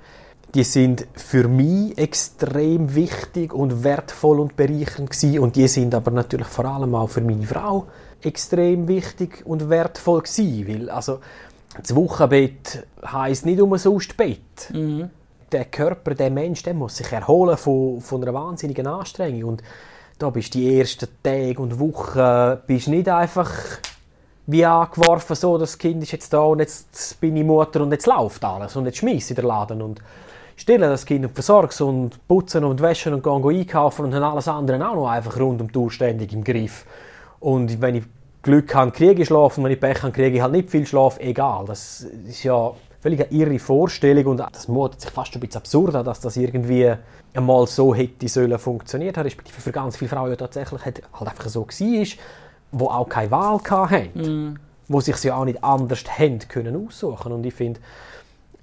die 0.54 0.64
sind 0.64 1.08
für 1.14 1.48
mich 1.48 1.98
extrem 1.98 2.96
wichtig 2.96 3.54
und 3.54 3.84
wertvoll 3.84 4.40
und 4.40 4.56
bereichernd 4.56 5.10
gewesen. 5.10 5.40
und 5.40 5.56
die 5.56 5.68
sind 5.68 5.94
aber 5.94 6.12
natürlich 6.12 6.48
vor 6.48 6.66
allem 6.66 6.96
auch 6.96 7.10
für 7.10 7.22
meine 7.22 7.46
Frau 7.46 7.88
extrem 8.22 8.88
wichtig 8.88 9.46
und 9.46 9.70
wertvoll 9.70 10.22
gewesen, 10.22 10.68
weil 10.68 10.90
also 10.90 11.20
das 11.80 11.96
Wochenbett 11.96 12.86
heisst 13.06 13.46
nicht 13.46 13.62
umsonst 13.62 14.18
Bett. 14.18 14.72
Mhm. 14.74 15.10
Der 15.52 15.66
Körper, 15.66 16.16
der 16.16 16.32
Mensch, 16.32 16.64
der 16.64 16.74
muss 16.74 16.98
sich 16.98 17.12
erholen 17.12 17.58
von, 17.58 18.02
von 18.02 18.22
einer 18.22 18.34
wahnsinnigen 18.34 18.88
Anstrengung 18.88 19.44
und 19.44 19.64
da 20.18 20.30
bist 20.30 20.56
die 20.56 20.80
ersten 20.80 21.08
Tage 21.22 21.60
und 21.60 21.80
Wochen 21.80 22.60
bist 22.66 22.88
nicht 22.88 23.08
einfach 23.08 23.52
wie 24.48 24.66
angeworfen, 24.66 25.36
so, 25.36 25.58
das 25.58 25.78
Kind 25.78 26.02
ist 26.02 26.14
jetzt 26.14 26.34
da 26.34 26.40
und 26.40 26.60
jetzt 26.60 27.20
bin 27.20 27.36
ich 27.36 27.44
Mutter 27.44 27.82
und 27.82 27.92
jetzt 27.92 28.08
läuft 28.08 28.44
alles 28.44 28.76
und 28.76 28.86
jetzt 28.86 28.98
schmeiße 28.98 29.34
ich 29.34 29.36
den 29.36 29.46
Laden 29.46 29.82
und 29.82 30.02
stille 30.56 30.88
das 30.90 31.06
Kind 31.06 31.26
und 31.26 31.34
versorge 31.34 31.84
und 31.84 32.28
putzen 32.28 32.64
und 32.64 32.82
waschen 32.82 33.14
und 33.14 33.24
gehen 33.24 33.46
einkaufen 33.46 34.06
und 34.06 34.16
haben 34.16 34.24
alles 34.24 34.48
andere 34.48 34.78
auch 34.90 34.96
noch 34.96 35.08
einfach 35.10 35.38
rund 35.38 35.62
um 35.62 35.72
die 35.72 35.78
Uhr 35.78 35.92
ständig 35.92 36.34
im 36.34 36.44
Griff. 36.44 36.86
Und 37.42 37.82
wenn 37.82 37.96
ich 37.96 38.04
Glück 38.42 38.74
habe, 38.74 38.92
kriege 38.92 39.22
ich 39.22 39.28
Schlaf 39.28 39.58
und 39.58 39.66
wenn 39.66 39.74
ich 39.74 39.80
Pech 39.82 40.02
habe, 40.02 40.14
kriege 40.14 40.38
ich 40.38 40.42
halt 40.42 40.54
nicht 40.54 40.70
viel 40.70 40.86
Schlaf, 40.86 41.20
egal. 41.20 41.66
Das 41.66 42.08
ist 42.26 42.44
ja 42.44 42.72
völlig 43.02 43.20
eine 43.20 43.32
irre 43.32 43.60
Vorstellung 43.60 44.28
und 44.28 44.38
das 44.38 44.70
mutet 44.70 45.02
sich 45.02 45.12
fast 45.12 45.36
ein 45.36 45.42
bisschen 45.42 45.58
absurd 45.58 45.94
an, 45.94 46.06
dass 46.06 46.22
das 46.22 46.38
irgendwie 46.38 46.94
einmal 47.34 47.68
so 47.68 47.94
hätte 47.94 48.28
sollen 48.30 48.58
funktioniert 48.58 49.18
haben, 49.18 49.26
respektive 49.26 49.60
für 49.60 49.72
ganz 49.74 49.98
viele 49.98 50.10
Frauen 50.10 50.30
ja 50.30 50.38
tatsächlich 50.38 50.84
halt 50.86 51.04
einfach 51.20 51.50
so 51.50 51.68
war, 51.68 52.06
wo 52.72 52.88
auch 52.88 53.08
keine 53.08 53.32
Wahl 53.32 53.60
hatten, 53.70 54.50
mm. 54.50 54.60
wo 54.88 55.02
sich 55.02 55.24
ja 55.24 55.36
auch 55.36 55.46
nicht 55.46 55.64
anders 55.64 56.04
haben 56.18 56.40
können 56.48 56.88
aussuchen. 56.88 57.32
Und 57.32 57.46
ich 57.46 57.54
finde, 57.54 57.80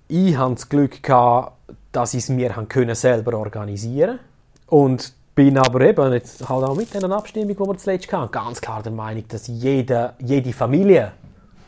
ich 0.09 0.37
hatte 0.37 0.55
das 0.55 0.69
Glück 0.69 1.03
gehabt, 1.03 1.53
dass 1.93 2.15
ich 2.15 2.25
es 2.25 2.29
mir 2.29 2.51
können 2.69 2.95
selber 2.95 3.39
organisieren. 3.39 4.19
Und 4.67 5.13
bin 5.35 5.59
aber 5.59 5.81
eben 5.81 6.13
jetzt 6.13 6.49
halt 6.49 6.65
auch 6.65 6.77
mit 6.77 6.95
dieser 6.95 7.11
Abstimmung, 7.11 7.49
die 7.49 7.59
wir 7.59 7.79
zuletzt 7.79 8.13
hatten, 8.13 8.31
ganz 8.31 8.61
klar 8.61 8.83
der 8.83 8.93
Meinung, 8.93 9.25
dass 9.29 9.49
jede, 9.49 10.15
jede 10.21 10.53
Familie, 10.53 11.13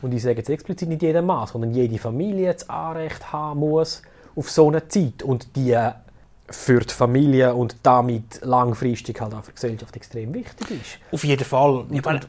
und 0.01 0.13
ich 0.13 0.23
sage 0.23 0.37
jetzt 0.37 0.49
explizit 0.49 0.89
nicht 0.89 1.01
jeder 1.01 1.21
Mann, 1.21 1.47
sondern 1.47 1.73
jede 1.73 1.97
Familie 1.97 2.53
das 2.53 2.69
Anrecht 2.69 3.33
haben 3.33 3.59
muss 3.59 4.01
auf 4.35 4.49
so 4.49 4.67
eine 4.67 4.87
Zeit. 4.87 5.23
Und 5.23 5.55
die 5.55 5.77
für 6.49 6.79
die 6.79 6.93
Familie 6.93 7.53
und 7.53 7.75
damit 7.83 8.39
langfristig 8.41 9.19
halt 9.19 9.33
auch 9.33 9.43
für 9.43 9.51
die 9.51 9.55
Gesellschaft 9.55 9.95
extrem 9.95 10.33
wichtig 10.33 10.71
ist. 10.71 10.99
Auf 11.11 11.23
jeden 11.23 11.43
Fall. 11.43 11.85
Ich 11.91 12.03
meine, 12.03 12.21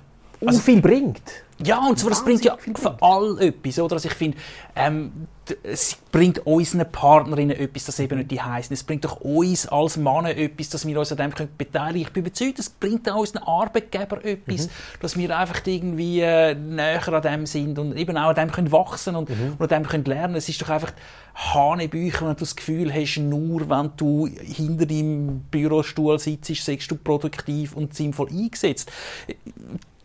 also, 0.46 0.60
viel 0.60 0.80
bringt. 0.80 1.22
Ja, 1.64 1.84
und 1.88 1.98
zwar, 1.98 2.10
das 2.10 2.24
bringt 2.24 2.44
ja 2.44 2.56
für 2.56 3.02
alle 3.02 3.46
etwas. 3.46 3.78
Oder? 3.80 3.94
Also 3.94 4.08
ich 4.08 4.14
finde, 4.14 4.38
ähm, 4.76 5.26
es 5.64 5.96
bringt 6.12 6.46
unseren 6.46 6.90
Partnerinnen 6.90 7.56
etwas, 7.56 7.86
das 7.86 7.98
eben 7.98 8.18
nicht 8.18 8.30
die 8.30 8.40
heißen. 8.40 8.72
Es 8.72 8.84
bringt 8.84 9.04
doch 9.04 9.20
uns 9.20 9.66
als 9.66 9.96
Männer 9.96 10.36
etwas, 10.36 10.68
dass 10.68 10.86
wir 10.86 10.96
uns 10.98 11.10
an 11.10 11.18
dem 11.18 11.34
können 11.34 11.50
beteiligen 11.58 11.88
können. 11.88 12.02
Ich 12.02 12.12
bin 12.12 12.22
überzeugt, 12.22 12.58
es 12.60 12.70
bringt 12.70 13.10
auch 13.10 13.18
unseren 13.18 13.42
Arbeitgeber 13.42 14.24
etwas, 14.24 14.66
mhm. 14.66 14.70
dass 15.00 15.16
wir 15.16 15.36
einfach 15.36 15.60
irgendwie 15.66 16.20
äh, 16.20 16.54
näher 16.54 17.08
an 17.08 17.22
dem 17.22 17.46
sind 17.46 17.76
und 17.78 17.96
eben 17.96 18.16
auch 18.16 18.28
an 18.28 18.36
dem 18.36 18.52
können 18.52 18.70
wachsen 18.70 19.16
und, 19.16 19.28
mhm. 19.28 19.56
und 19.58 19.72
an 19.72 19.82
dem 19.82 19.88
können 19.88 20.04
lernen. 20.04 20.36
Es 20.36 20.48
ist 20.48 20.62
doch 20.62 20.68
einfach 20.68 20.92
Hanebücher, 21.34 22.26
wenn 22.26 22.34
du 22.34 22.40
das 22.40 22.54
Gefühl 22.54 22.94
hast, 22.94 23.18
nur 23.18 23.68
wenn 23.68 23.90
du 23.96 24.28
hinter 24.28 24.86
deinem 24.86 25.40
Bürostuhl 25.50 26.20
sitzt, 26.20 26.64
sagst 26.64 26.90
du 26.90 26.96
produktiv 26.96 27.74
und 27.74 27.94
sinnvoll 27.94 28.28
eingesetzt 28.28 28.92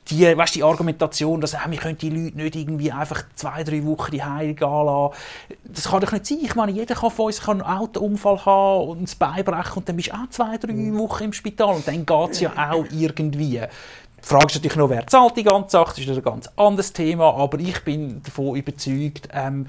die, 0.09 0.37
weißt, 0.37 0.55
die 0.55 0.63
Argumentation, 0.63 1.39
dass 1.39 1.53
äh, 1.53 1.57
wir 1.67 1.77
können 1.77 1.97
die 1.97 2.09
Leute 2.09 2.37
nicht 2.37 2.55
irgendwie 2.55 2.91
einfach 2.91 3.23
zwei, 3.35 3.63
drei 3.63 3.83
Wochen 3.85 4.11
die 4.11 4.17
gehen 4.17 4.55
lassen, 4.57 5.15
das 5.63 5.85
kann 5.85 6.01
doch 6.01 6.11
nicht 6.11 6.25
sein. 6.25 6.39
Ich 6.41 6.55
meine, 6.55 6.71
jeder 6.71 6.95
kann 6.95 7.11
von 7.11 7.27
uns 7.27 7.41
kann 7.41 7.61
einen 7.61 7.79
Autounfall 7.79 8.45
haben 8.45 8.89
und 8.89 9.01
ein 9.01 9.17
Bein 9.17 9.45
brechen 9.45 9.77
und 9.77 9.89
dann 9.89 9.95
bist 9.95 10.09
du 10.09 10.13
auch 10.13 10.29
zwei, 10.29 10.57
drei 10.57 10.73
mhm. 10.73 10.97
Wochen 10.99 11.25
im 11.25 11.33
Spital 11.33 11.75
und 11.75 11.87
dann 11.87 12.05
geht 12.05 12.31
es 12.31 12.39
ja 12.41 12.51
auch 12.71 12.85
irgendwie. 12.91 13.61
Die 13.61 14.29
Frage 14.29 14.45
ist 14.45 14.55
natürlich 14.55 14.77
noch, 14.77 14.89
wer 14.89 15.05
zahlt 15.07 15.35
die 15.35 15.43
ganze 15.43 15.71
Sache, 15.71 15.95
das 15.97 15.99
ist 15.99 16.17
ein 16.17 16.23
ganz 16.23 16.49
anderes 16.55 16.93
Thema, 16.93 17.33
aber 17.33 17.59
ich 17.59 17.83
bin 17.83 18.21
davon 18.23 18.55
überzeugt, 18.55 19.27
ähm, 19.33 19.65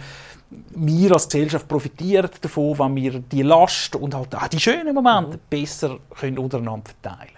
wir 0.70 1.12
als 1.12 1.28
Gesellschaft 1.28 1.66
profitieren 1.66 2.30
davon, 2.40 2.78
wenn 2.78 2.94
wir 2.94 3.18
die 3.18 3.42
Last 3.42 3.96
und 3.96 4.14
halt 4.14 4.34
auch 4.34 4.46
die 4.46 4.60
schönen 4.60 4.94
Momente 4.94 5.36
mhm. 5.36 5.40
besser 5.50 5.98
können 6.10 6.38
untereinander 6.38 6.92
verteilen 7.02 7.32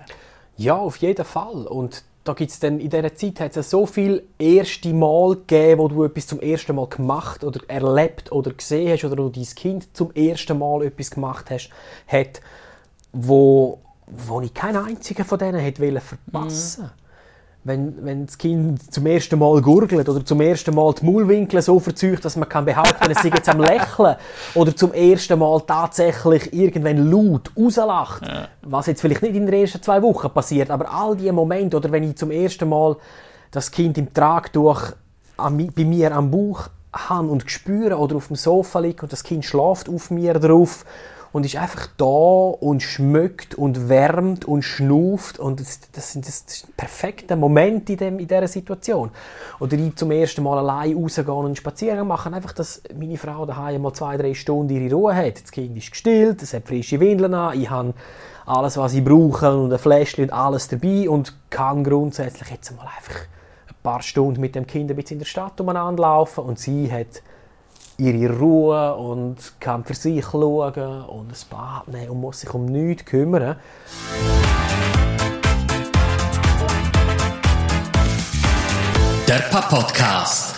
Ja, 0.58 0.76
auf 0.76 0.98
jeden 0.98 1.24
Fall. 1.24 1.66
Und 1.66 2.04
da 2.26 2.32
gibt's 2.32 2.58
dann, 2.58 2.80
in 2.80 2.90
dieser 2.90 3.14
Zeit 3.14 3.40
hat 3.40 3.56
es 3.56 3.70
so 3.70 3.86
viele 3.86 4.22
erste 4.38 4.92
Mal 4.92 5.36
gegeben, 5.36 5.80
wo 5.80 5.88
du 5.88 6.04
etwas 6.04 6.26
zum 6.26 6.40
ersten 6.40 6.74
Mal 6.74 6.88
gemacht 6.88 7.44
oder 7.44 7.60
erlebt 7.68 8.32
oder 8.32 8.52
gesehen 8.52 8.92
hast 8.92 9.04
oder 9.04 9.22
wo 9.22 9.28
dein 9.28 9.44
Kind 9.44 9.96
zum 9.96 10.12
ersten 10.12 10.58
Mal 10.58 10.84
etwas 10.84 11.10
gemacht 11.10 11.50
hast, 11.50 11.70
hat, 12.06 12.40
wo, 13.12 13.78
wo 14.06 14.40
ich 14.40 14.52
keinen 14.52 14.84
einzigen 14.84 15.24
von 15.24 15.38
denen 15.38 15.60
hätte 15.60 16.00
verpassen 16.00 16.82
wollen. 16.82 16.90
Mhm 16.92 17.05
wenn, 17.66 18.04
wenn 18.04 18.26
das 18.26 18.38
Kind 18.38 18.94
zum 18.94 19.06
ersten 19.06 19.38
Mal 19.40 19.60
gurgelt 19.60 20.08
oder 20.08 20.24
zum 20.24 20.40
ersten 20.40 20.72
Mal 20.72 20.94
die 20.94 21.04
Maulwinkel 21.04 21.60
so 21.60 21.80
verzeugt, 21.80 22.24
dass 22.24 22.36
man 22.36 22.48
kann 22.48 22.64
behaupten, 22.64 23.10
es 23.10 23.20
sei 23.20 23.28
jetzt 23.28 23.48
am 23.48 23.60
Lächeln 23.60 24.14
oder 24.54 24.74
zum 24.74 24.92
ersten 24.92 25.38
Mal 25.38 25.60
tatsächlich 25.66 26.52
irgendwann 26.52 27.10
laut 27.10 27.50
rauslacht, 27.58 28.24
ja. 28.24 28.48
was 28.62 28.86
jetzt 28.86 29.00
vielleicht 29.00 29.22
nicht 29.22 29.34
in 29.34 29.46
den 29.46 29.60
ersten 29.60 29.82
zwei 29.82 30.00
Wochen 30.00 30.30
passiert, 30.30 30.70
aber 30.70 30.92
all 30.92 31.16
diese 31.16 31.32
Momente 31.32 31.76
oder 31.76 31.90
wenn 31.90 32.04
ich 32.04 32.16
zum 32.16 32.30
ersten 32.30 32.68
Mal 32.68 32.96
das 33.50 33.70
Kind 33.72 33.98
im 33.98 34.14
Tragtuch 34.14 34.92
bei 35.36 35.84
mir 35.84 36.14
am 36.14 36.30
Bauch 36.30 36.68
habe 36.92 37.26
und 37.26 37.50
spüre 37.50 37.96
oder 37.96 38.16
auf 38.16 38.28
dem 38.28 38.36
Sofa 38.36 38.78
liegt 38.78 39.02
und 39.02 39.12
das 39.12 39.24
Kind 39.24 39.44
schlaft 39.44 39.88
auf 39.88 40.10
mir 40.10 40.34
drauf 40.34 40.84
und 41.36 41.44
ist 41.44 41.56
einfach 41.56 41.88
da 41.98 42.06
und 42.06 42.82
schmückt 42.82 43.56
und 43.56 43.90
wärmt 43.90 44.46
und 44.46 44.62
schnuft 44.62 45.38
und 45.38 45.60
das, 45.60 45.80
das, 45.92 46.12
sind, 46.12 46.26
das, 46.26 46.46
das 46.78 47.04
ist 47.04 47.36
Moment 47.36 47.90
in, 47.90 47.98
dem, 47.98 48.18
in 48.18 48.26
dieser 48.26 48.48
Situation. 48.48 49.10
Oder 49.60 49.76
ich 49.76 49.94
zum 49.96 50.12
ersten 50.12 50.42
Mal 50.42 50.56
allein 50.56 50.96
rausgehen 50.96 51.28
und 51.28 51.44
einen 51.44 51.56
Spaziergang 51.56 52.08
machen, 52.08 52.32
einfach, 52.32 52.54
dass 52.54 52.80
meine 52.98 53.18
Frau 53.18 53.44
daheim 53.44 53.82
mal 53.82 53.92
zwei, 53.92 54.16
drei 54.16 54.32
Stunden 54.32 54.74
ihre 54.74 54.94
Ruhe 54.94 55.14
hat. 55.14 55.42
Das 55.42 55.50
Kind 55.50 55.76
ist 55.76 55.90
gestillt, 55.90 56.42
es 56.42 56.54
hat 56.54 56.66
frische 56.66 57.00
Windeln 57.00 57.34
an, 57.34 57.60
ich 57.60 57.68
habe 57.68 57.92
alles, 58.46 58.78
was 58.78 58.94
ich 58.94 59.04
brauche 59.04 59.54
und 59.58 59.70
ein 59.70 59.78
Fläschchen 59.78 60.24
und 60.24 60.32
alles 60.32 60.68
dabei 60.68 61.06
und 61.06 61.36
kann 61.50 61.84
grundsätzlich 61.84 62.48
jetzt 62.48 62.74
mal 62.74 62.86
einfach 62.96 63.26
ein 63.68 63.74
paar 63.82 64.00
Stunden 64.00 64.40
mit 64.40 64.54
dem 64.54 64.66
Kind 64.66 64.90
ein 64.90 64.96
bisschen 64.96 65.16
in 65.16 65.18
der 65.18 65.26
Stadt 65.26 65.60
umeinander 65.60 66.00
laufen 66.00 66.44
und 66.44 66.58
sie 66.58 66.90
hat 66.90 67.20
ihre 67.98 68.38
Ruhe 68.38 68.94
und 68.94 69.36
kann 69.60 69.84
für 69.84 69.94
sich 69.94 70.24
schauen 70.24 71.02
und 71.04 71.30
ein 71.30 71.48
Bad 71.50 71.88
nehmen 71.88 72.10
und 72.10 72.20
muss 72.20 72.40
sich 72.40 72.52
um 72.52 72.66
nichts 72.66 73.04
kümmern. 73.04 73.56
Der 79.28 79.40
Podcast. 79.50 80.55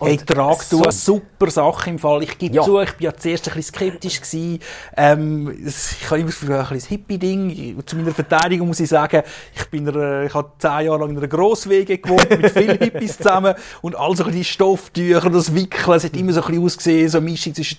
Hey, 0.00 0.16
trag 0.16 0.68
du 0.70 0.82
eine 0.82 0.92
super 0.92 1.50
Sache 1.50 1.90
im 1.90 1.98
Fall. 1.98 2.22
Ich 2.24 2.36
gebe 2.36 2.56
ja. 2.56 2.62
zu, 2.62 2.80
ich 2.80 2.92
war 2.94 3.00
ja 3.00 3.16
zuerst 3.16 3.48
ein 3.48 3.54
bisschen 3.54 3.74
skeptisch. 3.74 4.20
Gewesen. 4.20 4.58
Ähm, 4.96 5.66
ich 5.66 6.10
habe 6.10 6.20
immer 6.20 6.30
für 6.30 6.60
ein 6.60 6.68
bisschen 6.68 6.88
Hippie-Ding. 6.88 7.82
Zu 7.86 7.96
meiner 7.96 8.12
Verteidigung 8.12 8.68
muss 8.68 8.80
ich 8.80 8.88
sagen, 8.88 9.22
ich 9.54 9.64
bin, 9.66 9.86
äh, 9.86 10.26
ich 10.26 10.34
habe 10.34 10.50
zehn 10.58 10.86
Jahre 10.86 10.98
lang 10.98 11.10
in 11.10 11.18
einer 11.18 11.28
Grosswege 11.28 11.98
gewohnt, 11.98 12.28
mit 12.30 12.50
vielen 12.50 12.78
Hippies 12.78 13.18
zusammen. 13.18 13.54
Und 13.82 13.96
all 13.96 14.16
so 14.16 14.24
die 14.24 14.44
Stofftücher 14.44 15.24
und 15.26 15.34
das 15.34 15.54
Wickeln, 15.54 15.96
es 15.96 16.04
hat 16.04 16.16
immer 16.16 16.32
so 16.32 16.40
ein 16.40 16.46
bisschen 16.46 16.64
ausgesehen, 16.64 17.08
so 17.08 17.18
eine 17.18 17.30
Mischung 17.30 17.54
zwischen 17.54 17.78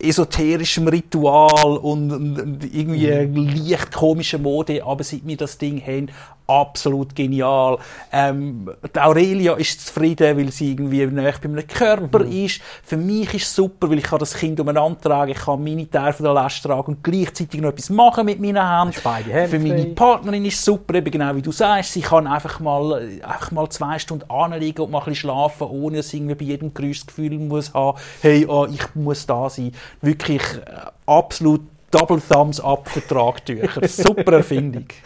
esoterischem 0.00 0.88
Ritual 0.88 1.76
und, 1.76 2.10
und, 2.10 2.40
und 2.40 2.74
irgendwie 2.74 3.10
mhm. 3.10 3.68
leicht 3.68 3.92
komischer 3.92 4.38
Mode. 4.38 4.84
Aber 4.84 5.04
seit 5.04 5.26
wir 5.26 5.36
das 5.36 5.58
Ding 5.58 5.80
haben, 5.80 6.10
absolut 6.46 7.14
genial. 7.14 7.78
Ähm, 8.12 8.70
die 8.94 9.00
Aurelia 9.00 9.54
ist 9.54 9.86
zufrieden, 9.86 10.36
weil 10.36 10.52
sie 10.52 10.72
irgendwie 10.72 11.06
näher 11.06 11.34
bei 11.40 11.48
meinem 11.48 11.66
Körper 11.66 12.20
mhm. 12.20 12.44
ist. 12.44 12.60
Für 12.82 12.96
mich 12.96 13.32
ist 13.34 13.46
es 13.46 13.54
super, 13.54 13.90
weil 13.90 13.98
ich 13.98 14.04
kann 14.04 14.18
das 14.18 14.34
Kind 14.34 14.60
umeinander 14.60 15.00
tragen, 15.00 15.32
ich 15.32 15.38
kann 15.38 15.62
meine 15.62 15.88
Teile 15.88 16.12
von 16.12 16.24
der 16.24 16.34
Last 16.34 16.62
tragen 16.62 16.94
und 16.94 17.04
gleichzeitig 17.04 17.60
noch 17.60 17.70
etwas 17.70 17.90
machen 17.90 18.26
mit 18.26 18.40
meinen 18.40 18.56
Händen. 18.56 19.48
Für 19.48 19.58
meine 19.58 19.86
Partnerin 19.86 20.44
ist 20.44 20.58
es 20.58 20.64
super, 20.64 20.94
eben 20.94 21.10
genau 21.10 21.34
wie 21.34 21.42
du 21.42 21.52
sagst, 21.52 21.92
sie 21.92 22.00
kann 22.00 22.26
einfach 22.26 22.60
mal, 22.60 23.20
einfach 23.22 23.50
mal 23.50 23.68
zwei 23.70 23.98
Stunden 23.98 24.28
anliegen 24.30 24.82
und 24.82 24.90
mal 24.90 24.98
ein 24.98 25.04
bisschen 25.04 25.30
schlafen, 25.30 25.68
ohne 25.68 25.98
dass 25.98 26.10
sie 26.10 26.18
irgendwie 26.18 26.34
bei 26.34 26.44
jedem 26.44 26.74
Geräusch 26.74 27.00
das 27.00 27.06
Gefühl 27.06 27.38
muss 27.38 27.72
haben, 27.74 27.98
hey, 28.20 28.46
oh, 28.46 28.66
ich 28.70 28.94
muss 28.94 29.26
da 29.26 29.48
sein. 29.48 29.72
Wirklich 30.00 30.42
äh, 30.42 30.90
absolut 31.06 31.62
Double 31.92 32.20
Thumbs 32.20 32.58
Up 32.58 32.88
für 32.88 33.06
Tragtücher. 33.06 33.86
Super 33.86 34.32
Erfindung. 34.38 34.86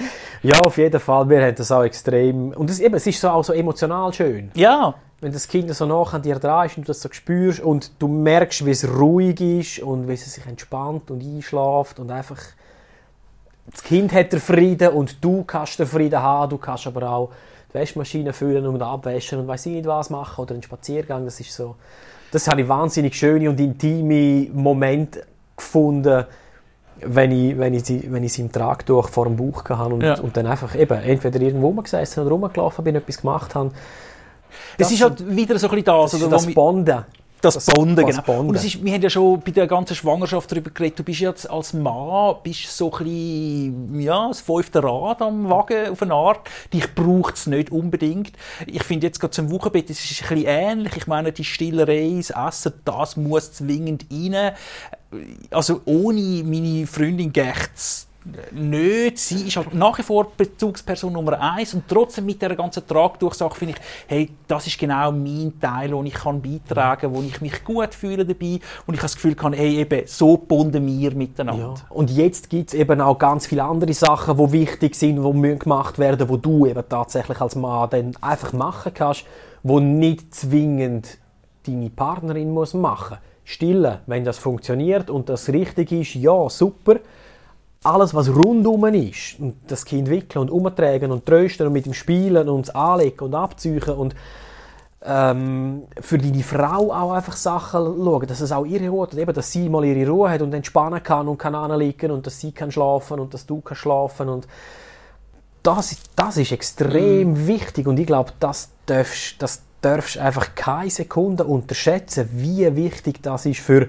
Ja, 0.43 0.61
auf 0.61 0.77
jeden 0.77 1.01
Fall. 1.01 1.29
Wir 1.29 1.45
haben 1.45 1.57
das 1.57 1.73
auch 1.73 1.83
extrem. 1.83 2.53
Und 2.53 2.71
es, 2.71 2.79
eben, 2.79 2.95
es 2.95 3.07
ist 3.07 3.21
so 3.21 3.31
auch 3.31 3.43
so 3.43 3.53
emotional 3.53 4.13
schön. 4.13 4.53
Ja. 4.55 4.95
Wenn 5.21 5.33
das 5.33 5.49
Kind 5.49 5.75
so 5.75 5.87
nach 5.87 6.13
an 6.13 6.23
dir 6.23 6.39
dran 6.39 6.67
ist 6.67 6.77
und 6.77 6.85
du 6.85 6.89
das 6.89 7.01
so 7.01 7.09
spürst 7.11 7.59
und 7.59 7.91
du 7.99 8.07
merkst, 8.07 8.65
wie 8.65 8.71
es 8.71 8.87
ruhig 8.87 9.41
ist 9.41 9.79
und 9.81 10.07
wie 10.07 10.13
es 10.13 10.33
sich 10.33 10.47
entspannt 10.47 11.11
und 11.11 11.21
einschläft 11.23 11.99
und 11.99 12.13
einfach 12.13 12.39
das 13.67 13.83
Kind 13.83 14.13
hat 14.13 14.33
den 14.33 14.41
Frieden 14.41 14.91
und 14.91 15.25
du 15.25 15.43
kannst 15.43 15.79
den 15.79 15.87
Frieden 15.87 16.23
haben, 16.23 16.51
du 16.51 16.59
kannst 16.59 16.87
aber 16.87 17.11
auch 17.11 17.31
die 17.73 17.79
Waschmaschine 17.79 18.33
füllen 18.33 18.67
und 18.67 18.81
abwaschen 18.81 19.41
und 19.41 19.49
weiß 19.49 19.67
ich 19.67 19.73
nicht 19.73 19.87
was 19.87 20.11
machen 20.11 20.43
oder 20.43 20.55
einen 20.55 20.63
Spaziergang, 20.63 21.25
das 21.25 21.41
ist 21.41 21.53
so, 21.53 21.75
das 22.31 22.47
habe 22.47 22.61
ich 22.61 22.69
wahnsinnig 22.69 23.15
schöne 23.15 23.51
und 23.51 23.59
intime 23.59 24.49
Momente 24.53 25.27
gefunden, 25.57 26.25
wenn 27.03 27.31
ich, 27.33 27.59
wenn 27.59 27.75
ich, 27.75 27.85
sie, 27.85 28.11
wenn 28.11 28.25
ich 28.25 28.33
sie 28.33 28.43
im 28.43 28.53
Tragtuch 28.53 29.09
vor 29.09 29.27
dem 29.27 29.37
Bauch 29.37 29.65
hatte 29.65 29.95
und, 29.95 30.03
Ja. 30.03 30.19
und 30.21 30.37
dann 30.37 30.47
einfach 30.47 30.75
eben 30.75 30.99
entweder 30.99 31.41
irgendwo 31.41 31.67
rumgesessen 31.69 32.23
oder 32.23 32.31
rumgelaufen 32.33 32.85
bin, 32.85 32.95
etwas 32.97 33.21
gemacht 33.21 33.55
habe. 33.55 33.71
Das, 34.79 34.91
ist 34.91 35.03
halt 35.03 35.25
wieder 35.37 35.59
so 35.59 35.67
ein 35.69 35.71
bisschen 35.71 35.85
das, 35.85 36.11
das, 36.13 36.23
oder, 36.23 36.31
das 36.31 36.47
Bonden. 36.55 37.05
Das, 37.43 37.53
Das- 37.55 37.67
Bonden, 37.67 37.97
das 37.97 38.07
genau. 38.07 38.23
Bonden. 38.23 38.49
Und 38.49 38.55
es 38.57 38.65
ist, 38.65 38.83
wir 38.83 38.93
haben 38.95 39.03
ja 39.03 39.11
schon 39.11 39.41
bei 39.41 39.51
der 39.51 39.67
ganzen 39.67 39.95
Schwangerschaft 39.95 40.51
darüber 40.51 40.71
geredet, 40.71 40.99
du 40.99 41.05
bist 41.05 41.21
jetzt 41.21 41.49
als 41.49 41.75
Mann 41.75 42.37
bist 42.43 42.75
so 42.75 42.91
ein 42.91 43.05
bisschen, 43.05 44.01
ja, 44.01 44.29
das 44.29 44.41
fünfte 44.41 44.83
Rad 44.83 45.21
am 45.21 45.49
Wagen 45.51 45.91
auf 45.91 46.01
eine 46.03 46.15
Art. 46.15 46.41
Dich 46.73 46.95
braucht 46.95 47.35
es 47.37 47.47
nicht 47.47 47.71
unbedingt. 47.71 48.33
Ich 48.67 48.83
finde 48.85 49.07
jetzt 49.07 49.21
gerade 49.21 49.33
zum 49.33 49.51
Wochenbett, 49.51 49.91
es 49.91 50.03
ist 50.03 50.23
ein 50.23 50.29
bisschen 50.37 50.49
ähnlich. 50.49 50.97
Ich 50.97 51.07
meine, 51.07 51.31
die 51.31 51.45
Stillerei, 51.45 52.15
das 52.17 52.31
Essen, 52.31 52.73
das 52.87 53.17
muss 53.19 53.53
zwingend 53.53 54.07
rein. 54.11 54.53
Also 55.51 55.81
ohne 55.85 56.43
meine 56.45 56.87
Freundin 56.87 57.33
geht's 57.33 58.07
nicht. 58.53 59.19
Sie 59.19 59.47
ist 59.47 59.57
halt 59.57 59.75
nach 59.75 59.99
wie 59.99 60.03
vor 60.03 60.33
Bezugsperson 60.37 61.13
Nummer 61.13 61.41
eins 61.41 61.75
und 61.75 61.85
trotzdem 61.87 62.27
mit 62.27 62.41
dieser 62.43 62.57
ganzen 62.57 62.87
Tragdurchsache 62.87 63.55
finde 63.55 63.75
ich, 63.75 63.81
hey, 64.09 64.31
das 64.47 64.67
ist 64.67 64.79
genau 64.79 65.13
mein 65.13 65.53
Teil, 65.61 65.93
wo 65.93 66.03
ich 66.03 66.15
kann 66.15 66.43
beitragen 66.43 67.03
kann, 67.03 67.15
wo 67.15 67.23
ich 67.23 67.41
mich 67.41 67.65
gut 67.65 67.95
fühle 67.95 68.25
dabei 68.25 68.59
und 68.87 68.95
ich 68.95 68.99
habe 68.99 69.03
das 69.03 69.15
Gefühl, 69.15 69.35
kann, 69.35 69.53
hey, 69.53 69.77
eben, 69.77 70.03
so 70.07 70.37
bonden 70.37 70.87
wir 70.87 71.15
miteinander. 71.15 71.75
Ja. 71.77 71.87
Und 71.91 72.11
jetzt 72.11 72.51
gibt 72.51 72.71
es 72.71 72.75
eben 72.75 73.01
auch 73.01 73.19
ganz 73.19 73.47
viele 73.47 73.65
andere 73.65 73.95
Sachen, 73.95 74.37
die 74.37 74.53
wichtig 74.53 74.95
sind, 74.97 75.17
die 75.17 75.33
müssen 75.33 75.59
gemacht 75.59 75.99
werden, 75.99 76.29
wo 76.29 76.37
du 76.37 76.67
eben 76.67 76.83
tatsächlich 76.89 77.41
als 77.41 77.55
Mann 77.55 77.91
dann 77.91 78.13
einfach 78.21 78.53
machen 78.53 78.93
kannst, 78.93 79.25
wo 79.63 79.81
nicht 79.81 80.35
zwingend 80.35 81.19
deine 81.67 81.91
Partnerin 81.91 82.53
muss 82.53 82.75
machen. 82.75 83.19
Stillen, 83.49 83.99
wenn 84.07 84.25
das 84.25 84.39
funktioniert 84.39 85.09
und 85.09 85.29
das 85.29 85.49
richtig 85.51 85.93
ist, 85.93 86.17
ja, 86.17 86.51
super. 86.51 86.97
Alles, 87.85 88.13
was 88.13 88.29
rundum 88.29 88.85
ist, 88.87 89.39
und 89.39 89.55
das 89.69 89.85
Kind 89.85 90.11
wickeln 90.11 90.43
und 90.43 90.51
umtragen 90.51 91.13
und 91.13 91.25
trösten 91.25 91.65
und 91.65 91.73
mit 91.73 91.87
ihm 91.87 91.95
spielen 91.95 92.49
und 92.49 92.75
anlegen 92.75 93.21
und 93.21 93.35
abziehen 93.37 93.81
und 93.83 94.17
ähm, 95.05 95.85
für 96.01 96.19
deine 96.19 96.43
Frau 96.43 96.93
auch 96.93 97.13
einfach 97.13 97.37
Sachen 97.37 97.85
schauen, 97.85 98.27
dass 98.27 98.41
es 98.41 98.51
auch 98.51 98.67
ihre 98.67 98.89
Ruhe 98.89 99.07
hat, 99.07 99.15
eben, 99.15 99.33
dass 99.33 99.53
sie 99.53 99.69
mal 99.69 99.85
ihre 99.85 100.11
Ruhe 100.11 100.29
hat 100.29 100.43
und 100.43 100.53
entspannen 100.53 101.01
kann 101.01 101.29
und 101.29 101.39
kann 101.39 101.55
anliegen 101.55 102.11
und 102.11 102.27
dass 102.27 102.41
sie 102.41 102.51
kann 102.51 102.73
schlafen 102.73 103.21
und 103.21 103.33
dass 103.33 103.47
du 103.47 103.61
kannst 103.61 103.83
schlafen 103.83 104.29
und 104.29 104.49
das, 105.63 105.97
das 106.17 106.37
ist 106.37 106.51
extrem 106.51 107.47
wichtig 107.47 107.87
und 107.87 108.01
ich 108.01 108.07
glaube, 108.09 108.33
das 108.41 108.71
darfst, 108.87 109.41
das 109.41 109.63
darfst 109.81 110.19
einfach 110.19 110.55
keine 110.55 110.91
Sekunde 110.91 111.45
unterschätzen, 111.45 112.29
wie 112.33 112.75
wichtig 112.75 113.23
das 113.23 113.47
ist 113.47 113.61
für, 113.61 113.89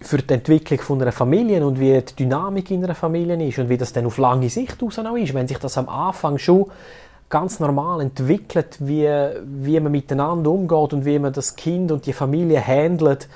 für 0.00 0.18
die 0.18 0.34
Entwicklung 0.34 0.80
von 0.80 1.00
einer 1.00 1.12
Familie 1.12 1.64
und 1.66 1.78
wie 1.78 2.00
die 2.00 2.16
Dynamik 2.16 2.70
in 2.70 2.84
einer 2.84 2.94
Familie 2.94 3.46
ist 3.46 3.58
und 3.58 3.68
wie 3.68 3.78
das 3.78 3.92
dann 3.92 4.06
auf 4.06 4.18
lange 4.18 4.50
Sicht 4.50 4.82
aus 4.82 4.98
auch 4.98 5.16
ist, 5.16 5.34
wenn 5.34 5.48
sich 5.48 5.58
das 5.58 5.78
am 5.78 5.88
Anfang 5.88 6.38
schon 6.38 6.66
ganz 7.28 7.58
normal 7.58 8.00
entwickelt, 8.00 8.76
wie, 8.80 9.08
wie 9.44 9.80
man 9.80 9.92
miteinander 9.92 10.50
umgeht 10.50 10.92
und 10.92 11.04
wie 11.04 11.18
man 11.18 11.32
das 11.32 11.56
Kind 11.56 11.90
und 11.90 12.06
die 12.06 12.12
Familie 12.12 12.64
handelt. 12.64 13.28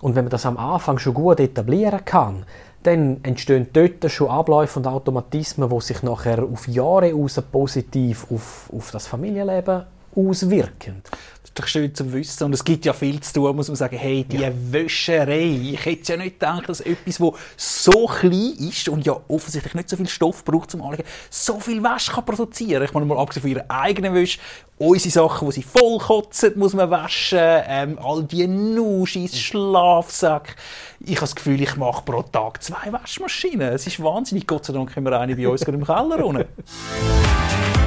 Und 0.00 0.16
wenn 0.16 0.24
man 0.24 0.30
das 0.30 0.44
am 0.44 0.56
Anfang 0.56 0.98
schon 0.98 1.14
gut 1.14 1.38
etablieren 1.40 2.04
kann, 2.04 2.44
dann 2.82 3.20
entstehen 3.22 3.68
dort 3.72 4.10
schon 4.10 4.28
Abläufe 4.28 4.80
und 4.80 4.86
Automatismen, 4.86 5.70
die 5.70 5.80
sich 5.80 6.02
nachher 6.02 6.42
auf 6.42 6.66
Jahre 6.66 7.14
aus 7.14 7.40
positiv 7.40 8.26
auf, 8.30 8.68
auf 8.76 8.90
das 8.90 9.06
Familienleben 9.06 9.84
auswirken. 10.14 11.02
Das 11.04 11.50
ist 11.50 11.58
doch 11.58 11.66
schön 11.66 11.94
zu 11.94 12.12
wissen. 12.12 12.44
Und 12.44 12.52
es 12.52 12.64
gibt 12.64 12.84
ja 12.84 12.92
viel 12.92 13.20
zu 13.20 13.32
tun, 13.34 13.56
muss 13.56 13.68
man 13.68 13.76
sagen. 13.76 13.96
Hey, 13.96 14.24
die 14.24 14.46
Wäscherei. 14.70 15.72
Ich 15.72 15.84
hätte 15.84 16.12
ja 16.12 16.18
nicht 16.18 16.38
gedacht, 16.38 16.68
dass 16.68 16.80
etwas, 16.80 17.18
das 17.18 17.84
so 17.84 18.06
klein 18.06 18.54
ist 18.58 18.88
und 18.88 19.04
ja 19.04 19.18
offensichtlich 19.28 19.74
nicht 19.74 19.88
so 19.88 19.96
viel 19.96 20.08
Stoff 20.08 20.44
braucht 20.44 20.70
zum 20.70 20.82
Anlegen, 20.82 21.04
so 21.30 21.58
viel 21.60 21.82
Wäsche 21.82 22.12
kann 22.12 22.24
produzieren. 22.24 22.82
Ich 22.82 22.92
meine 22.92 23.06
mal 23.06 23.18
abgesehen 23.18 23.42
von 23.42 23.50
ihrer 23.50 23.64
eigenen 23.68 24.14
Wäsche, 24.14 24.38
unsere 24.78 25.10
Sachen, 25.10 25.48
die 25.48 25.54
sie 25.54 25.62
voll 25.62 25.98
kotzen, 25.98 26.58
muss 26.58 26.74
man 26.74 26.90
waschen. 26.90 27.38
Ähm, 27.40 27.98
all 28.02 28.24
die 28.24 28.46
Nuschis, 28.46 29.38
Schlafsäcke. 29.38 30.54
Ich 31.00 31.16
habe 31.16 31.22
das 31.22 31.34
Gefühl, 31.34 31.60
ich 31.60 31.76
mache 31.76 32.02
pro 32.02 32.22
Tag 32.22 32.62
zwei 32.62 32.92
Waschmaschinen. 32.92 33.72
Es 33.72 33.86
ist 33.86 34.02
wahnsinnig. 34.02 34.46
Gott 34.46 34.64
sei 34.64 34.72
Dank 34.72 34.94
haben 34.94 35.04
wir 35.04 35.18
eine 35.18 35.36
bei 35.36 35.48
uns 35.48 35.64
gerade 35.64 35.78
im 35.78 35.84
Keller 35.84 36.24
unten. 36.24 36.44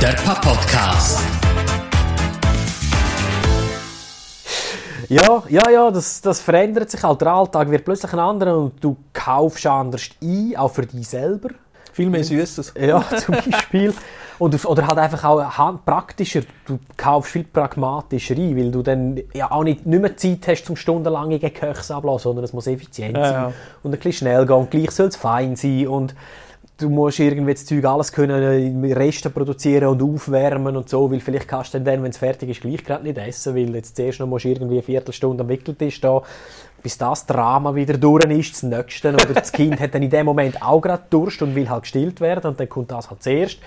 Der 0.00 0.12
Papa-Podcast. 0.24 1.20
Ja, 5.08 5.42
ja, 5.48 5.70
ja, 5.70 5.90
das, 5.90 6.20
das 6.20 6.40
verändert 6.40 6.90
sich 6.90 7.02
halt. 7.02 7.20
Der 7.20 7.28
Alltag 7.32 7.70
wird 7.70 7.84
plötzlich 7.84 8.12
ein 8.12 8.18
anderer 8.20 8.56
und 8.56 8.82
du 8.82 8.96
kaufst 9.12 9.66
anders 9.66 10.02
ein, 10.22 10.54
auch 10.56 10.68
für 10.70 10.86
dich 10.86 11.06
selber. 11.08 11.50
Viel 11.92 12.08
mehr 12.08 12.22
Süßes. 12.24 12.74
Ja, 12.80 13.04
zum 13.24 13.34
Beispiel. 13.34 13.92
Und, 14.38 14.54
du- 14.54 14.68
oder 14.68 14.86
halt 14.86 14.98
einfach 14.98 15.24
auch 15.24 15.42
hand- 15.58 15.84
praktischer. 15.84 16.42
Du 16.64 16.78
kaufst 16.96 17.32
viel 17.32 17.44
pragmatischer 17.44 18.36
ein, 18.36 18.56
weil 18.56 18.70
du 18.70 18.82
dann 18.82 19.20
ja 19.34 19.50
auch 19.50 19.64
nicht, 19.64 19.84
nicht 19.84 20.00
mehr 20.00 20.16
Zeit 20.16 20.46
hast 20.46 20.64
zum 20.64 20.76
stundenlangen 20.76 21.40
Köchs 21.52 21.90
ablassen, 21.90 22.22
sondern 22.22 22.44
es 22.44 22.52
muss 22.52 22.66
effizient 22.68 23.16
Ja, 23.16 23.24
sein. 23.24 23.34
ja. 23.34 23.52
Und 23.82 23.90
ein 23.92 23.98
bisschen 23.98 24.12
schnell 24.12 24.46
gehen. 24.46 24.56
Und 24.56 24.70
gleich 24.70 24.92
soll 24.92 25.08
es 25.08 25.16
fein 25.16 25.56
sein. 25.56 25.88
Und 25.88 26.14
du 26.80 26.88
musst 26.88 27.18
irgendwie 27.18 27.52
das 27.52 27.64
Zeug 27.64 27.84
alles 27.84 28.12
können, 28.12 28.84
in 28.84 28.92
Resten 28.92 29.32
produzieren 29.32 29.88
und 29.88 30.02
aufwärmen 30.02 30.76
und 30.76 30.88
so, 30.88 31.10
weil 31.10 31.20
vielleicht 31.20 31.48
kannst 31.48 31.74
du 31.74 31.80
dann, 31.80 32.02
wenn 32.02 32.10
es 32.10 32.18
fertig 32.18 32.48
ist, 32.48 32.60
gleich 32.60 32.84
gerade 32.84 33.04
nicht 33.04 33.18
essen, 33.18 33.54
weil 33.54 33.74
jetzt 33.74 33.96
zuerst 33.96 34.20
noch 34.20 34.26
musst 34.26 34.44
du 34.44 34.48
irgendwie 34.48 34.74
eine 34.74 34.82
Viertelstunde 34.82 35.42
am 35.42 35.48
Wickeltisch 35.48 35.96
stehen, 35.96 36.20
bis 36.82 36.96
das 36.96 37.26
Drama 37.26 37.74
wieder 37.74 37.98
durch 37.98 38.24
ist, 38.24 38.54
das 38.54 38.62
Nächste. 38.62 39.12
Oder 39.12 39.34
das 39.34 39.52
Kind 39.52 39.78
hat 39.80 39.94
dann 39.94 40.02
in 40.02 40.10
dem 40.10 40.24
Moment 40.26 40.62
auch 40.62 40.80
gerade 40.80 41.02
Durst 41.10 41.42
und 41.42 41.54
will 41.54 41.68
halt 41.68 41.82
gestillt 41.82 42.20
werden 42.20 42.50
und 42.50 42.58
dann 42.58 42.68
kommt 42.68 42.90
das 42.90 43.10
halt 43.10 43.22
zuerst. 43.22 43.58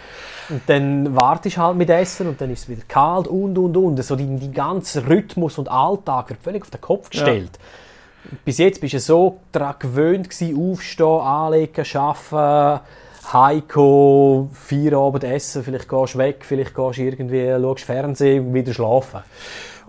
Und 0.50 0.62
dann 0.68 1.16
wartest 1.16 1.58
du 1.58 1.62
halt 1.62 1.78
mit 1.78 1.90
Essen 1.90 2.28
und 2.28 2.42
dann 2.42 2.52
ist 2.52 2.64
es 2.64 2.70
wieder 2.70 2.82
kalt 2.88 3.28
und, 3.28 3.58
und, 3.58 3.78
und. 3.78 4.04
So 4.04 4.16
die, 4.16 4.26
die 4.38 4.52
ganze 4.52 5.08
Rhythmus 5.08 5.58
und 5.58 5.70
Alltag 5.70 6.30
wird 6.30 6.42
völlig 6.42 6.64
auf 6.64 6.72
den 6.72 6.82
Kopf 6.82 7.10
gestellt. 7.10 7.52
Bis 8.46 8.58
jetzt 8.58 8.80
bist 8.82 8.94
du 8.94 9.00
so 9.00 9.40
daran 9.52 9.76
gewöhnt 9.80 10.30
gewesen, 10.30 10.72
aufstehen, 10.72 11.20
anlegen, 11.20 11.86
arbeiten, 11.96 12.82
heimkommen, 13.32 14.52
Feierabend 14.52 15.24
essen, 15.24 15.64
vielleicht 15.64 15.88
gehst 15.88 16.14
du 16.14 16.18
weg, 16.18 16.44
vielleicht 16.46 16.76
gehst 16.76 16.98
du 16.98 17.02
irgendwie, 17.02 17.50
schaust 17.50 17.84
Fernsehen 17.84 18.48
und 18.48 18.54
wieder 18.54 18.74
schlafen. 18.74 19.22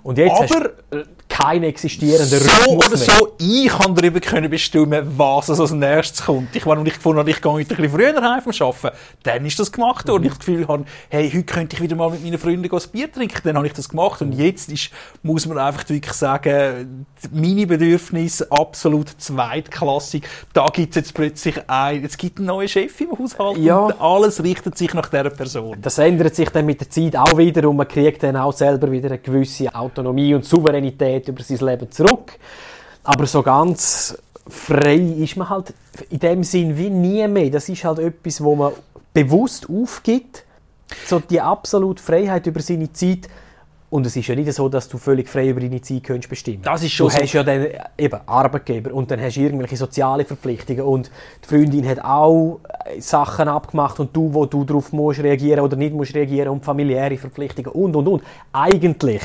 Und 0.03 0.19
jetzt 0.19 0.41
hast 0.41 0.55
Aber 0.55 0.71
du 0.91 1.05
keinen 1.35 1.65
existierenden 1.65 2.29
so 2.29 2.37
Rhythmus 2.37 2.87
oder 2.87 2.97
mehr. 2.97 3.17
so, 3.19 3.29
ich 3.39 3.67
kann 3.67 3.95
darüber 3.95 4.21
können 4.21 4.49
bestimmen, 4.49 5.05
was 5.17 5.51
als 5.51 5.73
nächstes 5.73 6.25
kommt. 6.27 6.55
Ich 6.55 6.65
als 6.65 6.87
ich 6.87 6.95
gefunden 6.95 7.19
habe, 7.19 7.31
ich 7.31 7.43
gehe 7.43 7.51
heute 7.51 7.75
ein 7.75 7.83
bisschen 7.83 7.91
früher 7.91 8.23
heim 8.23 8.41
vom 8.41 8.53
Arbeiten, 8.69 8.97
dann 9.25 9.45
ist 9.45 9.59
das 9.59 9.73
gemacht 9.73 10.07
worden. 10.07 10.19
Und 10.19 10.25
ich 10.27 10.31
das 10.31 10.39
Gefühl 10.39 10.69
habe, 10.69 10.85
hey, 11.09 11.29
heute 11.29 11.43
könnte 11.43 11.75
ich 11.75 11.83
wieder 11.83 11.97
mal 11.97 12.11
mit 12.11 12.23
meinen 12.23 12.39
Freunden 12.39 12.65
ein 12.65 12.81
Bier 12.93 13.11
trinken, 13.11 13.41
dann 13.43 13.57
habe 13.57 13.67
ich 13.67 13.73
das 13.73 13.89
gemacht. 13.89 14.23
Und 14.23 14.33
jetzt 14.33 14.71
ist, 14.71 14.91
muss 15.25 15.47
man 15.47 15.59
einfach 15.59 15.89
wirklich 15.89 16.13
sagen, 16.13 17.07
meine 17.33 17.67
Bedürfnisse 17.67 18.47
absolut 18.53 19.09
zweitklassig. 19.19 20.23
Da 20.53 20.67
gibt 20.67 20.91
es 20.91 20.97
jetzt 20.97 21.15
plötzlich 21.15 21.59
ein, 21.67 22.03
jetzt 22.03 22.17
gibt 22.17 22.39
einen 22.39 22.47
neuen 22.47 22.69
Chef 22.69 23.01
im 23.01 23.11
Haushalt 23.19 23.59
Ja. 23.59 23.79
und 23.79 24.01
alles 24.01 24.41
richtet 24.43 24.79
sich 24.79 24.95
nach 24.95 25.09
dieser 25.09 25.31
Person. 25.31 25.79
Das 25.83 25.99
ändert 25.99 26.37
sich 26.37 26.51
dann 26.51 26.67
mit 26.67 26.81
der 26.81 26.91
Zeit 26.91 27.17
auch 27.17 27.37
wieder 27.37 27.69
und 27.69 27.77
man 27.77 27.89
kriegt 27.89 28.23
dann 28.23 28.37
auch 28.37 28.53
selber 28.53 28.91
wieder 28.93 29.09
eine 29.09 29.19
gewisse 29.19 29.75
Autonomie 29.75 30.33
und 30.35 30.45
Souveränität 30.45 31.24
über 31.29 31.43
sein 31.43 31.59
Leben 31.59 31.91
zurück. 31.91 32.39
Aber 33.03 33.27
so 33.27 33.43
ganz 33.43 34.17
frei 34.49 34.97
ist 34.97 35.37
man 35.37 35.49
halt 35.49 35.75
in 36.11 36.19
dem 36.19 36.45
Sinn 36.45 36.77
wie 36.77 36.91
nie 36.91 37.27
mehr. 37.29 37.51
Das 37.51 37.69
ist 37.69 37.85
halt 37.85 37.99
etwas, 37.99 38.43
wo 38.43 38.55
man 38.55 38.73
bewusst 39.13 39.69
aufgibt. 39.69 40.45
So 41.07 41.19
die 41.19 41.41
absolute 41.41 42.03
Freiheit 42.03 42.47
über 42.47 42.61
seine 42.61 42.93
Zeit. 42.93 43.29
Und 43.91 44.05
es 44.07 44.17
ist 44.17 44.27
ja 44.27 44.35
nicht 44.35 44.53
so, 44.53 44.69
dass 44.69 44.89
du 44.89 44.99
völlig 44.99 45.29
frei 45.29 45.51
über 45.51 45.61
deine 45.61 45.81
Zeit 45.81 46.03
kannst 46.03 46.29
bestimmen 46.29 46.63
Das 46.63 46.83
ist 46.83 46.91
schon 46.93 47.07
Du 47.09 47.15
so. 47.15 47.23
hast 47.23 47.33
ja 47.33 47.45
dann 47.45 47.69
eben 47.97 48.21
Arbeitgeber 48.27 48.93
und 48.93 49.09
dann 49.09 49.21
hast 49.21 49.37
du 49.37 49.41
irgendwelche 49.41 49.77
soziale 49.77 50.25
Verpflichtungen 50.25 50.81
und 50.83 51.13
die 51.45 51.49
Freundin 51.49 51.87
hat 51.87 52.01
auch 52.05 52.59
Sachen 52.99 53.47
abgemacht 53.47 54.01
und 54.01 54.15
du, 54.17 54.35
wo 54.35 54.47
du 54.47 54.65
darauf 54.65 54.93
musst 54.93 55.21
reagieren 55.21 55.61
oder 55.61 55.77
nicht 55.77 55.95
musst 55.95 56.13
reagieren 56.13 56.49
und 56.49 56.65
familiäre 56.65 57.17
Verpflichtungen 57.19 57.71
und 57.71 57.95
und 57.95 58.09
und. 58.09 58.23
Eigentlich 58.53 59.23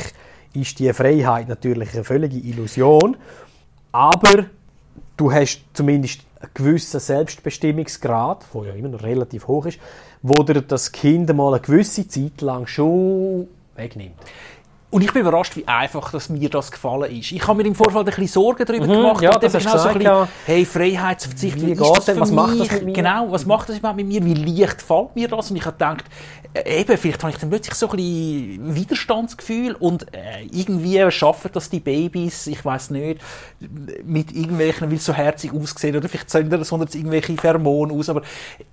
ist 0.54 0.80
die 0.80 0.92
Freiheit 0.94 1.48
natürlich 1.48 1.94
eine 1.94 2.04
völlige 2.04 2.38
Illusion, 2.38 3.18
aber 3.92 4.46
du 5.18 5.32
hast 5.32 5.62
zumindest 5.74 6.22
einen 6.42 6.52
gewissen 6.54 7.00
Selbstbestimmungsgrad, 7.00 8.46
der 8.54 8.64
ja 8.66 8.74
immer 8.74 8.90
noch 8.90 9.04
relativ 9.04 9.48
hoch 9.48 9.66
ist, 9.66 9.80
wo 10.22 10.34
dir 10.44 10.62
das 10.62 10.92
Kind 10.92 11.34
mal 11.36 11.54
eine 11.54 11.62
gewisse 11.62 12.08
Zeit 12.08 12.42
lang 12.42 12.68
schon 12.68 13.48
wegnimmt. 13.76 14.16
Und 14.92 15.04
ich 15.04 15.14
bin 15.14 15.22
überrascht, 15.22 15.56
wie 15.56 15.68
einfach 15.68 16.12
dass 16.12 16.30
mir 16.30 16.50
das 16.50 16.72
gefallen 16.72 17.16
ist. 17.16 17.32
Ich 17.32 17.48
habe 17.48 17.62
mir 17.62 17.68
im 17.68 17.76
Vorfeld 17.76 17.98
ein 18.00 18.06
bisschen 18.06 18.28
Sorgen 18.28 18.66
darüber 18.66 18.88
Mhm, 18.88 18.92
gemacht. 18.92 19.22
ja, 19.22 19.36
und 19.36 19.44
das 19.44 19.52
du 19.54 19.60
genau 19.60 19.78
so 19.78 19.88
ein 19.88 19.98
bisschen, 20.00 20.28
hey, 20.48 20.66
Freiheitsverzicht, 20.66 21.58
Wie 21.62 21.68
wie 21.68 21.72
ist 21.74 21.80
geht 21.80 21.98
das 21.98 22.06
denn? 22.06 22.20
Was 22.20 22.32
macht 22.32 22.50
mich? 22.58 22.68
das 22.68 22.72
mit 22.72 22.86
mir? 22.86 22.94
Genau, 22.94 23.28
was 23.32 23.46
macht 23.46 23.70
das 23.70 23.78
überhaupt 23.78 23.98
mit 23.98 24.08
mir? 24.08 24.26
Wie 24.26 24.34
leicht 24.34 24.82
fällt 24.82 25.16
mir 25.16 25.28
das? 25.28 25.52
Und 25.52 25.58
ich 25.58 25.66
habe 25.66 25.74
gedacht, 25.74 26.06
eben, 26.56 26.98
vielleicht 26.98 27.22
habe 27.24 27.32
ich 27.32 27.40
dann 27.40 27.50
plötzlich 27.50 27.76
so 27.76 27.90
ein 27.90 27.98
bisschen 27.98 28.76
Widerstandsgefühl 28.76 29.74
und 29.74 30.14
äh, 30.14 30.44
irgendwie 30.52 31.10
schaffen 31.12 31.52
das 31.54 31.70
die 31.70 31.80
Babys, 31.80 32.48
ich 32.48 32.64
weiß 32.64 32.90
nicht, 32.92 33.22
mit 34.04 34.32
irgendwelchen, 34.32 34.90
weil 34.90 34.98
es 34.98 35.06
so 35.06 35.14
herzig 35.14 35.54
aussehen 35.54 35.96
oder 35.96 36.10
vielleicht 36.10 36.30
sondern 36.30 36.62
es 36.62 36.96
irgendwelche 36.96 37.36
Pheromone 37.38 37.94
aus, 37.94 38.10
aber 38.10 38.24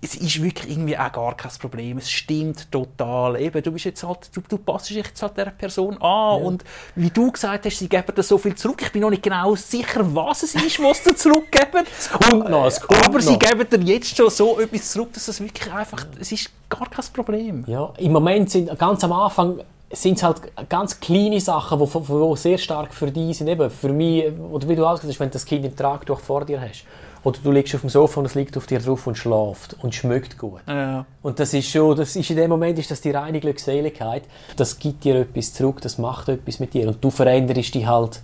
es 0.01 0.15
ist 0.15 0.43
wirklich 0.43 0.71
irgendwie 0.73 0.97
auch 0.97 1.13
gar 1.13 1.37
kein 1.37 1.51
Problem. 1.59 1.99
Es 1.99 2.11
stimmt 2.11 2.71
total. 2.71 3.41
Eben, 3.41 3.63
du 3.63 3.73
bist 3.73 3.85
jetzt 3.85 4.03
halt, 4.03 4.31
du, 4.35 4.41
du 4.49 4.59
passest 4.59 4.91
dich 4.91 4.97
jetzt 4.99 5.23
halt 5.23 5.37
dieser 5.37 5.51
Person 5.51 6.01
an 6.01 6.43
und 6.43 6.65
wie 6.95 7.11
du 7.11 7.31
gesagt 7.31 7.67
hast, 7.67 7.79
sie 7.79 7.89
geben 7.89 8.15
dir 8.15 8.23
so 8.23 8.39
viel 8.39 8.55
zurück. 8.55 8.81
Ich 8.83 8.93
bin 8.93 9.03
noch 9.03 9.11
nicht 9.11 9.23
genau 9.23 9.55
sicher, 9.55 10.03
was 10.15 10.43
es 10.43 10.55
ist, 10.55 10.79
was 10.81 11.05
sie 11.05 11.15
zurückgeben. 11.17 11.85
Es 11.99 12.11
kommt 12.11 12.49
noch, 12.49 12.67
es 12.67 12.81
kommt 12.81 13.07
Aber 13.07 13.21
sie 13.21 13.33
noch. 13.33 13.39
geben 13.39 13.69
dir 13.69 13.95
jetzt 13.95 14.17
schon 14.17 14.31
so 14.31 14.59
etwas 14.61 14.93
zurück, 14.93 15.13
dass 15.13 15.29
es 15.29 15.41
wirklich 15.41 15.73
einfach, 15.73 16.07
es 16.19 16.33
ist 16.33 16.51
gar 16.69 16.89
kein 16.89 17.05
Problem. 17.13 17.66
Ja, 17.67 17.93
im 17.99 18.13
Moment 18.13 18.51
sind 18.51 18.79
ganz 18.79 19.03
am 19.05 19.13
Anfang 19.13 19.61
sind 19.91 20.17
es 20.17 20.23
halt 20.23 20.41
ganz 20.69 20.99
kleine 20.99 21.41
Sachen, 21.41 21.79
die 21.79 22.37
sehr 22.37 22.59
stark 22.59 22.93
für 22.93 23.11
dich 23.11 23.39
sind. 23.39 23.49
Eben 23.49 23.71
für 23.71 23.89
mich, 23.91 24.25
oder 24.51 24.69
wie 24.69 24.75
du 24.75 24.85
auch 24.85 24.95
gesagt 24.95 25.13
hast, 25.13 25.21
wenn 25.21 25.29
du 25.29 25.35
das 25.35 25.45
Kind 25.45 25.65
im 25.65 25.77
Tragtuch 25.77 26.19
vor 26.19 26.45
dir 26.45 26.61
hast. 26.61 26.85
Oder 27.23 27.39
du 27.43 27.51
liegst 27.51 27.75
auf 27.75 27.81
dem 27.81 27.91
Sofa 27.91 28.21
und 28.21 28.27
es 28.27 28.35
liegt 28.35 28.57
auf 28.57 28.67
dir 28.67 28.79
drauf 28.79 29.07
und 29.07 29.17
schläft 29.17 29.77
und 29.83 29.95
schmeckt 29.95 30.39
gut. 30.39 30.61
Ja. 30.69 31.07
Und 31.23 31.41
das 31.41 31.55
ist 31.55 31.69
schon, 31.69 31.97
das 31.97 32.15
ist 32.15 32.31
in 32.31 32.37
dem 32.37 32.51
Moment 32.51 32.79
ist 32.79 32.91
das 32.91 33.01
die 33.01 33.11
reine 33.11 33.41
Glückseligkeit. 33.41 34.23
Das 34.57 34.79
gibt 34.79 35.05
dir 35.05 35.17
etwas 35.17 35.53
zurück, 35.53 35.81
das 35.81 35.99
macht 35.99 36.29
etwas 36.29 36.61
mit 36.61 36.75
dir. 36.75 36.89
Und 36.89 37.03
du 37.03 37.11
veränderst 37.11 37.75
dich 37.75 37.87
halt 37.87 38.21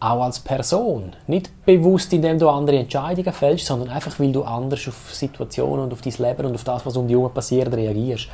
auch 0.00 0.22
als 0.22 0.40
Person. 0.40 1.12
Nicht 1.26 1.50
bewusst, 1.64 2.12
indem 2.12 2.38
du 2.38 2.48
andere 2.48 2.78
Entscheidungen 2.78 3.32
fällst, 3.32 3.66
sondern 3.66 3.90
einfach, 3.90 4.18
weil 4.18 4.32
du 4.32 4.42
anders 4.42 4.88
auf 4.88 5.14
Situationen 5.14 5.84
und 5.84 5.92
auf 5.92 6.00
dein 6.00 6.14
Leben 6.14 6.46
und 6.46 6.54
auf 6.54 6.64
das, 6.64 6.84
was 6.84 6.96
um 6.96 7.06
dich 7.06 7.16
herum 7.16 7.32
passiert, 7.32 7.72
reagierst. 7.72 8.28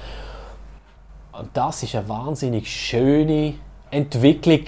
Das 1.52 1.82
ist 1.82 1.94
eine 1.94 2.08
wahnsinnig 2.08 2.68
schöne 2.68 3.54
Entwicklung, 3.90 4.60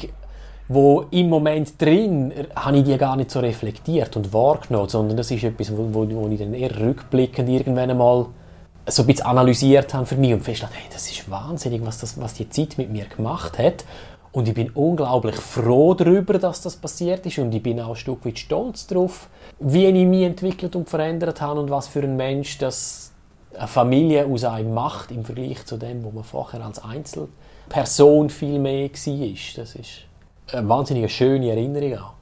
wo 0.68 1.06
im 1.10 1.28
Moment 1.28 1.80
drin 1.80 2.32
habe 2.54 2.78
ich 2.78 2.84
die 2.84 2.96
gar 2.96 3.16
nicht 3.16 3.30
so 3.30 3.40
reflektiert 3.40 4.16
und 4.16 4.32
wahrgenommen, 4.32 4.88
sondern 4.88 5.16
das 5.16 5.30
ist 5.30 5.42
etwas, 5.42 5.76
wo, 5.76 5.88
wo, 5.92 6.08
wo 6.08 6.28
ich 6.28 6.38
dann 6.38 6.54
eher 6.54 6.78
rückblickend 6.78 7.48
irgendwann 7.48 7.90
einmal 7.90 8.26
so 8.86 9.02
ein 9.02 9.06
bisschen 9.06 9.26
analysiert 9.26 9.92
habe 9.94 10.06
für 10.06 10.16
mich 10.16 10.32
und 10.32 10.42
festgestellt, 10.42 10.80
hey, 10.80 10.88
das 10.92 11.10
ist 11.10 11.28
wahnsinnig, 11.30 11.84
was, 11.84 11.98
das, 11.98 12.20
was 12.20 12.34
die 12.34 12.48
Zeit 12.48 12.78
mit 12.78 12.90
mir 12.90 13.04
gemacht 13.06 13.58
hat. 13.58 13.84
Und 14.32 14.46
ich 14.46 14.54
bin 14.54 14.70
unglaublich 14.70 15.34
froh 15.34 15.94
darüber, 15.94 16.38
dass 16.38 16.62
das 16.62 16.76
passiert 16.76 17.26
ist 17.26 17.38
und 17.38 17.52
ich 17.52 17.62
bin 17.62 17.80
auch 17.80 17.90
ein 17.90 17.96
Stück 17.96 18.24
weit 18.24 18.38
stolz 18.38 18.86
darauf, 18.86 19.28
wie 19.58 19.86
ich 19.86 20.06
mich 20.06 20.22
entwickelt 20.22 20.76
und 20.76 20.88
verändert 20.88 21.40
habe 21.40 21.58
und 21.58 21.68
was 21.68 21.88
für 21.88 22.00
ein 22.00 22.16
Mensch 22.16 22.58
das 22.58 23.09
eine 23.56 23.68
Familie 23.68 24.26
aus 24.26 24.44
einem 24.44 24.74
macht 24.74 25.10
im 25.10 25.24
Vergleich 25.24 25.64
zu 25.66 25.76
dem, 25.76 26.04
wo 26.04 26.10
man 26.10 26.24
vorher 26.24 26.64
als 26.64 26.82
Einzelperson 26.82 28.30
viel 28.30 28.58
mehr 28.58 28.88
war. 28.88 29.36
Das 29.56 29.74
ist 29.74 29.88
eine 30.52 30.68
wahnsinnig 30.68 31.14
schöne 31.14 31.50
Erinnerung 31.50 31.98
auch. 31.98 32.12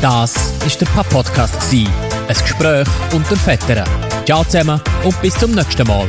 Das 0.00 0.34
ist 0.66 0.80
der 0.80 0.86
Papp-Podcast. 0.86 1.60
gsi. 1.60 1.86
Ein 2.26 2.34
Gespräch 2.34 2.88
unter 3.12 3.36
Vettern. 3.36 3.88
Ciao 4.24 4.42
zusammen 4.42 4.80
und 5.04 5.22
bis 5.22 5.34
zum 5.34 5.52
nächsten 5.52 5.86
Mal. 5.86 6.08